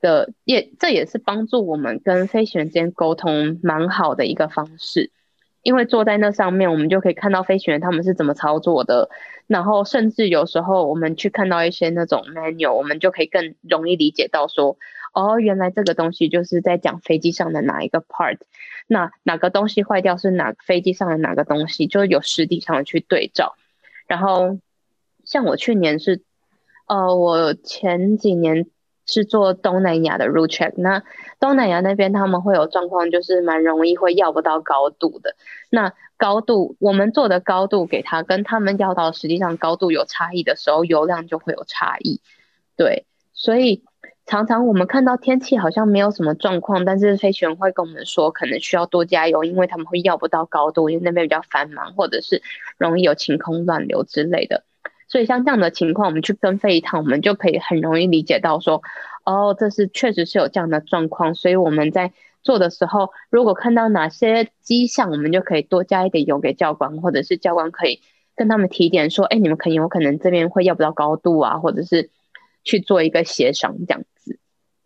[0.00, 5.10] 的也，这也是帮助我们跟飞行员之间沟通蛮好的一个方式，
[5.64, 9.10] 因为坐在那上面，我们就可以看到飞行员他们是怎么操作的，
[9.48, 14.76] 然后甚至有时候我们去看到一些那种 manual，我们就可以更容易理解到说，
[15.18, 18.38] 哦，原来这个东西就是在讲飞机上的哪一个 part，
[18.86, 23.56] 那哪个东西坏掉是哪飞机上的哪个东西，就有实体上的去对照。
[24.06, 24.60] 然后
[25.24, 26.22] 像我去年是，
[26.86, 28.66] 呃，我前几年
[29.06, 31.02] 是做东南亚的 route check，那
[31.40, 35.34] 东南亚那边他们会有状况，就是蛮容易会要不到高度的。
[35.68, 42.20] 那高度我们做的高度给他跟他们要到实际上高度有差异的时候，油量就会有差异。
[42.76, 43.82] 对，所以。
[44.28, 52.42] 常常我们看到天气好像没有什么状况，但是飞行员会跟我们说，可能需要多加油，因为他们会要不到高度，因为那边比较繁忙，或者是
[52.76, 54.64] 容易有晴空乱流之类的。
[55.08, 58.82] 所以像这样的情况，我们去跟飞一趟，我们就可以很容易理解到说，
[59.24, 61.34] 哦，这是确实是有这样的状况。
[61.34, 62.12] 所以我们在
[62.42, 68.02] 做的时候，如果看到哪些迹象，我们就可以多加一点油给教官，或者是教官可以
[68.36, 72.10] 跟他们提点说，哎，你们可能有可能这边会要不到高度啊，或者是
[72.62, 74.02] 去做一个协商这样。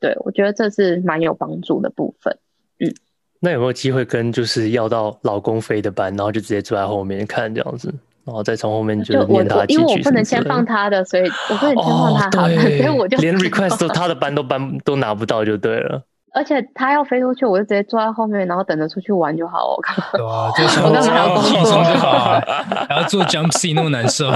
[0.03, 2.36] 对，我觉得这是蛮有帮助的部分。
[2.80, 2.92] 嗯，
[3.40, 7.94] 那有没有机会跟就是要到老公飞的班，然后就直接坐在后面看这样子，
[8.24, 9.80] 然后再从后面就是念他几句？
[9.80, 16.03] 因为 我不能先放他的， 所以我不能先放他的， 哦、所以我就连 request 都他的班都班都拿不到就对了。
[16.34, 19.74] 而且他要飞出去，我就直接坐在后面，然后等着出去玩就好。
[19.76, 22.40] 我靠，对啊，就我干嘛要轻松就好，
[22.88, 24.30] 还要做 jump seat 那么难受。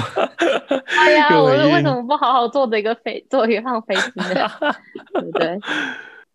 [1.01, 4.49] 哎呀，我为什么不好好坐着一个飞，坐一趟飞机呢？
[5.15, 5.59] 对不对？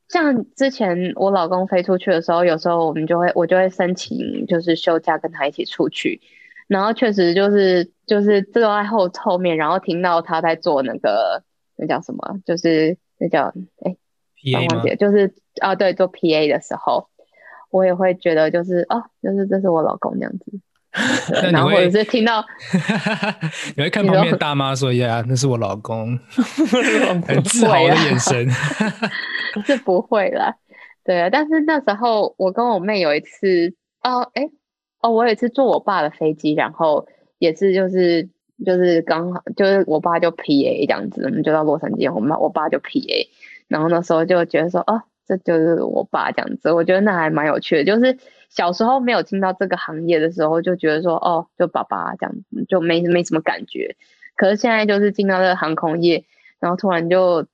[0.09, 6.20] 像之前我老公飞出去的时候，有时候我们就会，我就会申请，就是休假跟他一起出去。
[6.68, 11.43] 然后确实就是就是坐在后后面，然后听到他在做那个
[11.78, 13.53] 那叫什么，就是那叫
[13.84, 13.95] 哎。
[14.55, 17.09] 忘记了，就是啊，对，做 PA 的时候，
[17.70, 20.45] 我也会觉得就是哦，就是这是我老公这样子，
[21.52, 22.44] 然后或者是听到，
[23.76, 26.18] 你会看旁边的大妈说呀，那是我老公，
[27.28, 28.50] 很自豪的眼神，
[29.66, 30.54] 是不会啦，
[31.06, 34.50] 对啊，但是那时候我跟我妹有一次，哦，哎，
[35.02, 37.08] 哦，我有一次坐我爸的飞机，然后
[37.39, 38.30] 也是就是
[38.66, 43.28] 就是刚好就是我爸就 PA 这样子，我们就到洛杉矶，我妈我爸就 PA。
[43.68, 47.86] 然后那时候就觉得说，哦，这就是我爸这样子，我觉得那还蛮有趣的。
[47.86, 48.18] 就是
[48.54, 52.36] 小时候没有进到这个行业的时候，就觉得说，哦，就爸爸这样，
[52.68, 53.95] 就没没什么感觉。
[54.36, 56.26] 可是现在就是进到这个航空业，
[56.60, 57.47] 然后突然就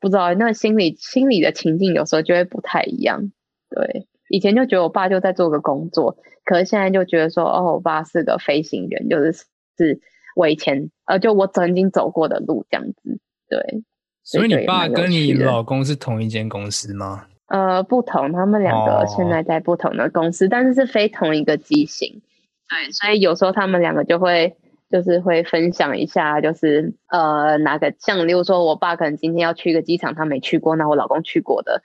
[0.00, 3.32] 不知道那个心里心里的情境，有时候就会不太一样。
[3.70, 10.00] 对，以前就觉得我爸就在做个工作，可是现在就觉得说，哦，我爸是个飞行员，就是是
[10.36, 13.18] 我以前呃，就我曾经走过的路这样子，
[13.48, 13.82] 对。
[14.22, 17.26] 所以你爸跟你老公是同一间公司吗？
[17.46, 22.22] 呃，不同，他们两个现在在不同的公司，哦、但是是非同一个机型。
[22.68, 24.56] 对，所以有时候他们两个就会
[24.90, 31.82] 就是会分享一下，就是呃哪个像，例如说我爸可能今天要去一个机场，他没去过，那我老公去过的，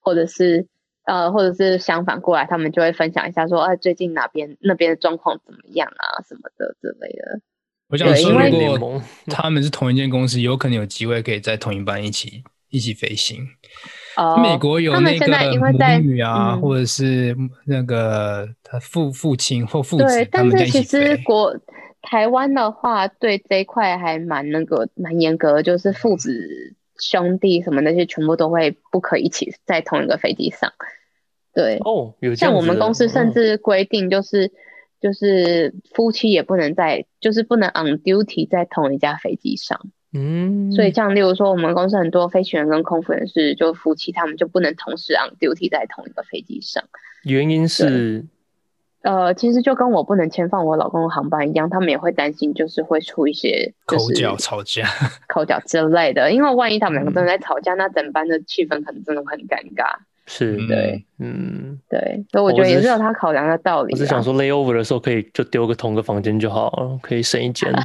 [0.00, 0.66] 或者是
[1.04, 7.40] 呃或者是相反过来，他们就会分享一下说，哎、呃，最近哪边那边的状况怎么样啊，什么的之类的。
[7.88, 13.46] 我想说，如果他们是同一间公司，有可能有机会可以在同一班一起一起飞行。
[14.18, 15.26] 哦，美国有那个
[15.58, 21.56] 母女啊，或者是那个他父父亲或父子，对，但是其实国
[22.02, 30.72] 台湾的话，对这一块还蛮那个蛮严格，就是父子兄弟什么那些全部都会不可以一起在同一个飞机上。
[31.54, 34.52] 对哦，有像我们公司甚至规定就是。
[35.00, 39.80] 就是夫妻也不能在，就是不能 on duty 在同一架飞机上。
[40.18, 46.82] 嗯，所以像例如说，我们公司很多飞行员跟空服人士就夫妻，他们就不能同时 on duty 在同一个飞机上。
[47.22, 48.24] 原因是，
[49.02, 54.88] 呃，其实就跟我不能签放我老公的航班一样，他们也会担心，就是会出一些口角、吵架、
[55.28, 56.32] 口角之类的。
[56.32, 59.84] 因为万一他们两个真的在吵架，嗯、那整班的气氛可能真的会很尴尬。
[60.30, 63.94] 是对，嗯，对，所以我觉得也是有他考量的道理。
[63.94, 67.72] 我是想说，layover 的时候可以就丢个同个房间就好了，可以省一间。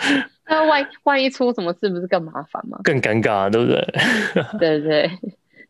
[0.48, 2.78] 那万万一出什么事，不是更麻烦吗？
[2.84, 3.80] 更尴尬，对不对？
[4.58, 5.10] 对对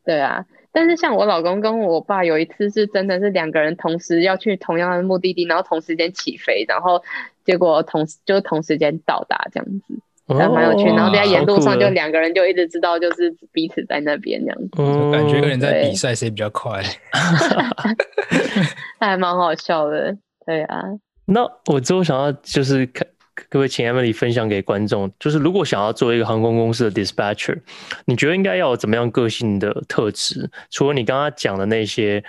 [0.05, 0.45] 对啊！
[0.71, 7.03] 但是像我老公跟我爸有一次是真的是两个人同时要去同样的目的地，然后同时间起飞，然后
[7.45, 9.95] 结果同就同时间到达这样子。
[10.29, 16.83] 还蛮有趣，然后在沿路上就两个人就一直知道，就是彼此在那边这样子，嗯、感觉有点在比赛谁比较快，
[19.01, 20.15] 还蛮好笑的。
[20.45, 20.83] 对啊，
[21.25, 21.41] 那
[21.73, 23.07] 我最后想要就是可
[23.51, 27.59] 可不可以请 Emily 分享给观众，就是如果想要做一个航空公司的 dispatcher，
[28.05, 30.51] 你觉得应该要有怎么样个性的特质？
[30.71, 32.23] 除了你刚刚讲的那些，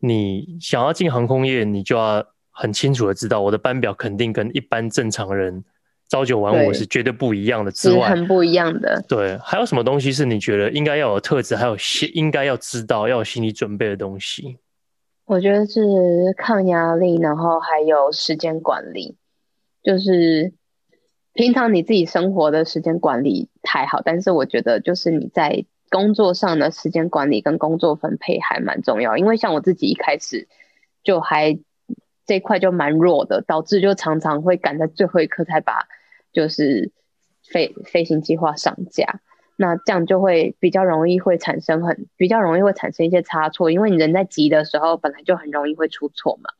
[0.00, 5.64] 你想要进航空业，你就要很清楚的知道我的班表肯定跟一般正常人。
[6.10, 9.02] 朝九晚五是绝对不一样的之外，很不一样的。
[9.08, 14.58] 对，还有什么东西是你觉得应该要有特质，还有心应该要知道要有心理准备的东西？
[15.24, 15.80] 我觉得是
[16.36, 19.16] 抗压力，然后还有时间管理，
[19.84, 20.52] 就是
[21.32, 30.48] 平常你自己生活的时间管理太好，但是我觉得就是你在工作上的时间管理跟工作分配还蛮重要，因为像我自己一开始
[31.04, 31.56] 就还
[32.26, 35.86] 这块就蛮弱的，导致就常常会赶在最后一刻才把。
[36.34, 36.90] 就是
[37.44, 39.20] 飞飞行计划上架，
[39.54, 46.50] 那这样就会比较容易会产生很比较容易会产生一些差错，因为你人在急的时候本来就很容易会出错嘛。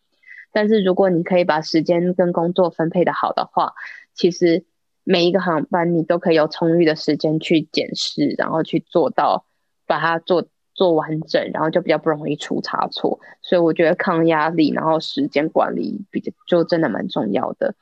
[0.55, 3.75] 但是如果你可以把时间跟工作分配的好的话，
[4.15, 4.65] 其实
[5.03, 9.45] 每一个航班你都可以有充裕的时间去检视，然后去做到
[9.87, 13.19] 把它做做完整，然后就比较不容易出差错。
[13.43, 17.75] 所以我觉得抗压力，然后时间管理比较就真的蛮重要的。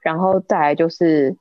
[0.00, 1.36] 然后再来就是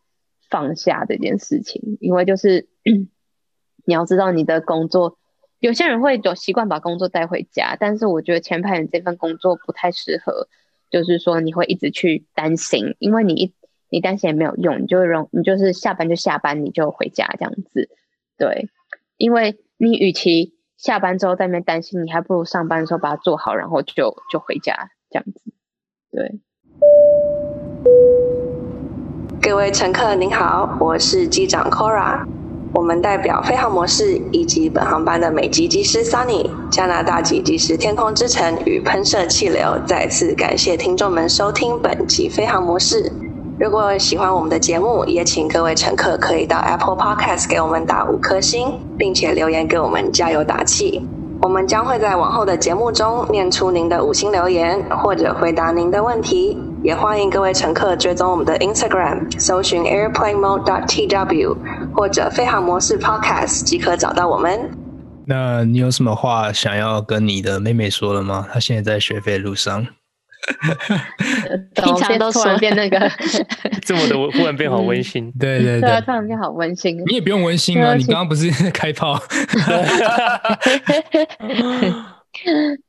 [0.49, 2.67] 放下这件事情，因为就是
[3.85, 5.17] 你要知道你的工作，
[5.59, 10.47] 有些人会有习惯把工作带回家，但是我觉得前排人这份工作不太适合，
[10.89, 13.53] 就是说你会一直去担心，因为你一
[13.89, 17.89] 你担心也没有用，你就容你就是下班就下班，你就回家这样子，
[18.37, 18.69] 对，
[19.17, 25.51] 因为你与其下班之后在那边担心，你还不如上班的时候把它做好，然后就就回家这样子，
[26.11, 26.39] 对。
[29.41, 32.38] 各位乘客您好，我是机长 Cora。
[32.71, 43.11] 我们代表飞航模式以及本航班的美籍机师 Sunny、加拿大籍机师天空之城与喷射气流，再次感谢听众们收听本集飞航模式。
[43.59, 51.05] 如果喜欢我们的节目，也请各位乘客可以到 Apple Podcast 给我们打五颗星，并且留言给我们加油打气。
[51.41, 56.57] 我们将会在往后的节目中念出您的五星留言，或者回答您的问题。
[56.81, 61.57] 也欢迎各位乘客追踪我们的 Instagram，搜寻 Airplane Mode dot TW
[61.93, 64.71] 或者飞航模式 Podcast 即可找到我们。
[65.25, 68.47] 那你有什么话想要跟你的妹妹说了吗？
[68.51, 69.85] 她现在在学飞路上。
[71.75, 72.97] 平常 都突然变那个
[73.83, 76.97] 这么的忽然变好温馨， 对对对，突然变好温馨。
[77.07, 79.21] 你也不用温馨啊，你刚刚不是开炮？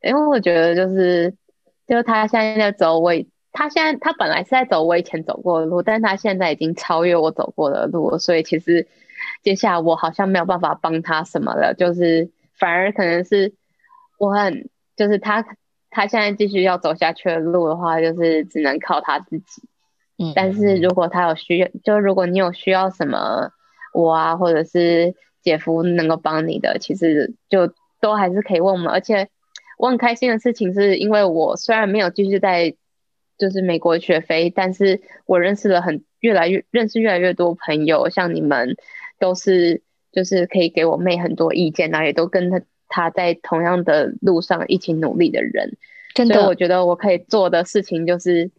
[0.03, 1.35] 因为我觉得就是，
[1.89, 3.27] 就是他现在在走位。
[3.53, 8.87] 他现在他本来是在走我以前走过的路，但他现在已经超越我走过的路了，所以其实
[9.43, 13.53] 接下来我好像没有办法帮他什么了，就是反而可能是
[14.19, 15.45] 我很就是他
[15.91, 19.63] 他现在继续要走下去的路的话，就是只能靠他自己。
[20.17, 23.51] 嗯，但是如果他有需要，就如果你有需要什么
[23.93, 28.93] 我啊，或者是姐夫能够帮你的，其实就都还是可以问我们。
[28.93, 29.29] 而且
[29.77, 32.77] 我很开心的事情是因为我虽然没有继续在。
[33.41, 38.77] 就是美国学飞，但是我认识了很越来越认识越来越多朋友，像你们
[39.19, 39.81] 都是
[40.13, 45.79] 就是可以给我妹很多意见，然后也都跟她她在同样的路上一起努力的人，
[46.15, 48.51] 真的，所以我觉得我可以做的事情就是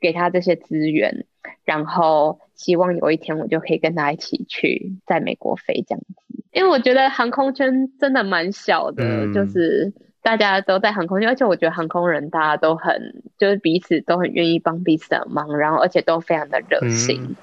[0.00, 1.26] 给她这些资源，
[1.64, 9.92] 然后希望有一天我就可以跟她一起去在美国飞这样子，因为我觉得航空圈真的蛮小的，嗯、就是。
[10.22, 17.36] 大家都在航空，而且我觉得航空人大家都很，就是彼此都很愿意帮彼此的忙，然后而且都非常的热心，嗯、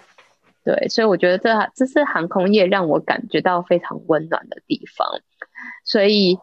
[0.64, 5.08] 对，所以我觉得这这是航空业让我感觉到非常温暖的地方。
[5.84, 6.38] 所以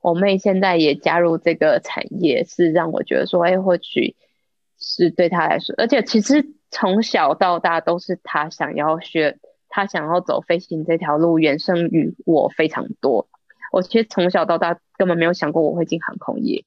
[0.00, 4.14] 我妹现在也加入这个产业，是让我觉得说，哎，或许
[4.78, 9.38] 是对她来说，而且其实从小到大都是她想要学，
[9.68, 13.28] 她想要走飞行这条路，远胜于我非常多。
[13.72, 16.64] 我其实从小到大根本没有想过我会进航空业，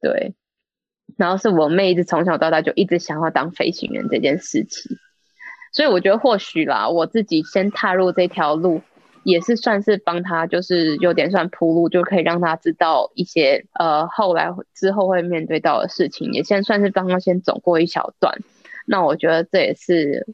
[0.00, 0.34] 对。
[1.16, 4.96] 然后是我妹一直从小到大就一直想要当飞行员这件事情，
[5.72, 8.80] 所以我觉得或许啦，我自己先踏入这条路，
[9.24, 18.38] 也是算是帮她，就是有点算铺路，就可以让她知道一些呃后来之后会面对到的事情，也先算是帮她先走过一小段。
[18.86, 20.26] 那我觉得这也是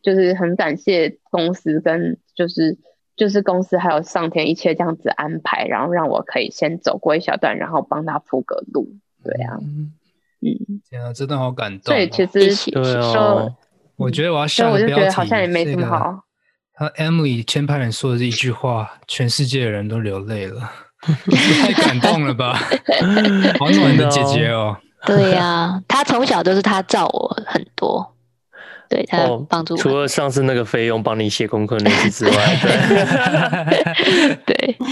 [0.00, 2.78] 就是很感谢公司跟就是。
[3.20, 8.88] 就是公司还有上天一切这样子安排，然后让我可以先走过一小段，然后帮他铺个路，
[9.22, 11.98] 对啊，嗯，天啊，真的好感动、哦。
[11.98, 13.54] 对，其实对哦，
[13.96, 16.24] 我觉得我要下个标题，我就觉得好像也没什么好。
[16.72, 22.54] 他 Emily 签派人说的这一句话，全世界的人都流泪了，太感动了吧？
[23.60, 24.74] 好暖的姐姐哦。
[25.04, 28.16] 对呀、啊，他从小都是他照我很多。
[28.90, 32.56] 对他帮助、哦，除了上次那个费用帮你写功课那次之外，
[34.44, 34.76] 对。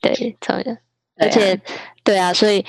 [0.00, 0.78] 对对，
[1.16, 1.60] 而且
[2.04, 2.64] 对啊，所以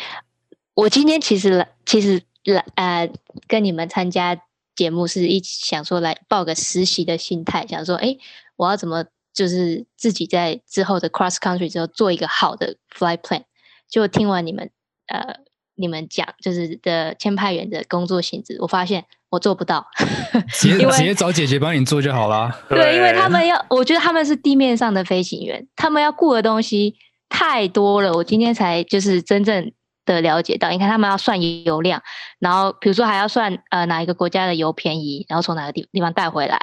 [0.74, 3.08] 我今天其实来，其实来呃
[3.48, 4.36] 跟你们参加
[4.76, 8.18] 节目是一起想说来报个实习的心态，想说，哎，
[8.56, 13.44] 我要怎么就是自己在之后的 cross country 之后做一个好的 flight plan。
[13.88, 14.72] 就听完你们
[15.06, 15.36] 呃
[15.76, 19.86] 你们讲就是的签派员的工作性质，我发现我做不到，
[20.54, 22.50] 直接直接找姐姐帮你做就好了。
[22.70, 26.96] 对，因为他们要，我觉得他们是地面上的飞行员，他们要顾的东西
[27.30, 28.14] 太多了。
[28.14, 29.72] 我今天才就是真正。
[30.06, 32.02] 的了解到，你看他们要算油量，
[32.40, 36.60] 然后比如说还要算呃哪一个国家的油便宜，然后从哪个地地方带回来，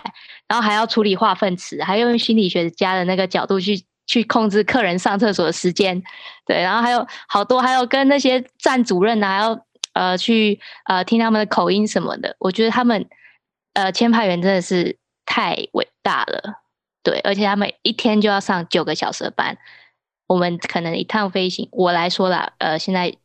[0.49, 6.03] 然后还要处理化粪池，还要用心理学家的那个角度去去控制客人上厕所的时间，
[6.45, 9.57] 对，然后还有好多，还有跟那些站主任啊，还要
[9.97, 13.09] 呃去呃听他们的口音什么的，我觉得他们
[13.73, 16.63] 呃签派员真的是太伟大了，
[17.03, 19.57] 对，而且他们一天就要上九个小时的班，
[20.27, 23.17] 我们可能一趟飞行，我来说啦，呃现在。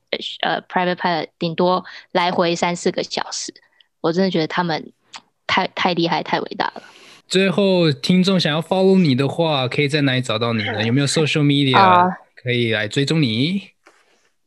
[0.42, 3.54] 呃，private pilot 顶多来回三四个小时，
[4.02, 4.92] 我真的觉得他们
[5.48, 6.84] 太太厉害、太伟大了。
[7.30, 10.84] 最后，听众想要 follow 你的话，可以在哪里找到你呢？
[10.86, 13.70] 有没有 social media、 uh, 可以来追踪你？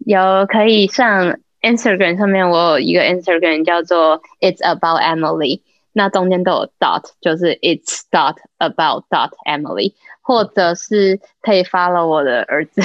[0.00, 5.62] 有，可以上 Instagram 上面，我有一个 Instagram 叫做 It's About Emily，
[5.92, 12.82] 那中间都有 dot，就是 It's dot about dot Emily，或者是可以 follow 我的儿子。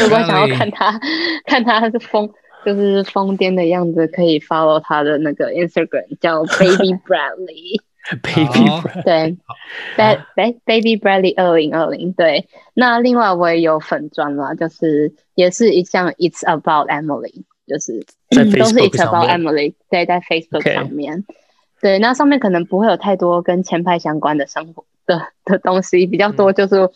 [0.00, 0.98] 如果想要看他，
[1.46, 2.28] 看他是疯，
[2.64, 7.80] 就是疯癫的样子，可以 follow 他的那个 Instagram，叫 Baby Bradley。
[8.22, 9.36] Baby Bradley，对
[10.34, 12.12] ，Baby Baby Bradley 二零二零。
[12.14, 21.24] 对，那另外我也有粉砖啦，就是也是一项 It's About Emily，就是都是 It's About Emily，对，在 Facebook 上面。
[21.80, 24.84] 对，那上面可能不会有太多跟前派相关的生活。
[25.06, 26.86] 的的东西比较多，就是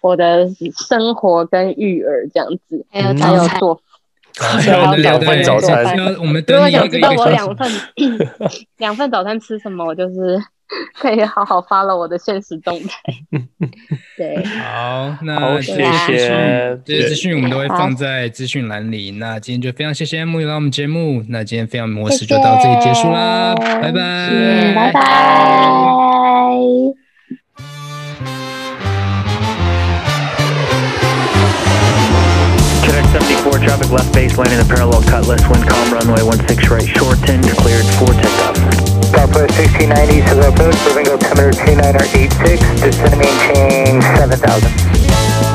[0.00, 0.48] 我的
[0.88, 3.78] 生活跟育儿这样子，还有还有做，
[4.38, 5.94] 还有两份早餐。
[6.16, 7.70] 我们如果想知道我两份
[8.78, 10.40] 两份早餐吃什么，我就是
[10.98, 13.00] 可以好好 follow 我的现实动态。
[14.16, 15.74] 对，好，那好谢
[16.06, 19.10] 谢这些资讯我们都会放在资讯栏里。
[19.12, 25.00] 那今天就非常谢谢 Emily 来我们节目，那今天非常模式就到这里结束啦，拜拜，拜拜。
[33.40, 38.12] 74 traffic left base landing the parallel cutlass, wind calm runway 16 right shorten, declared for
[38.12, 38.56] takeoff.
[39.16, 45.49] Southwest 1690 to the approach, moving altimeter 29 or 86, descend maintain 7000.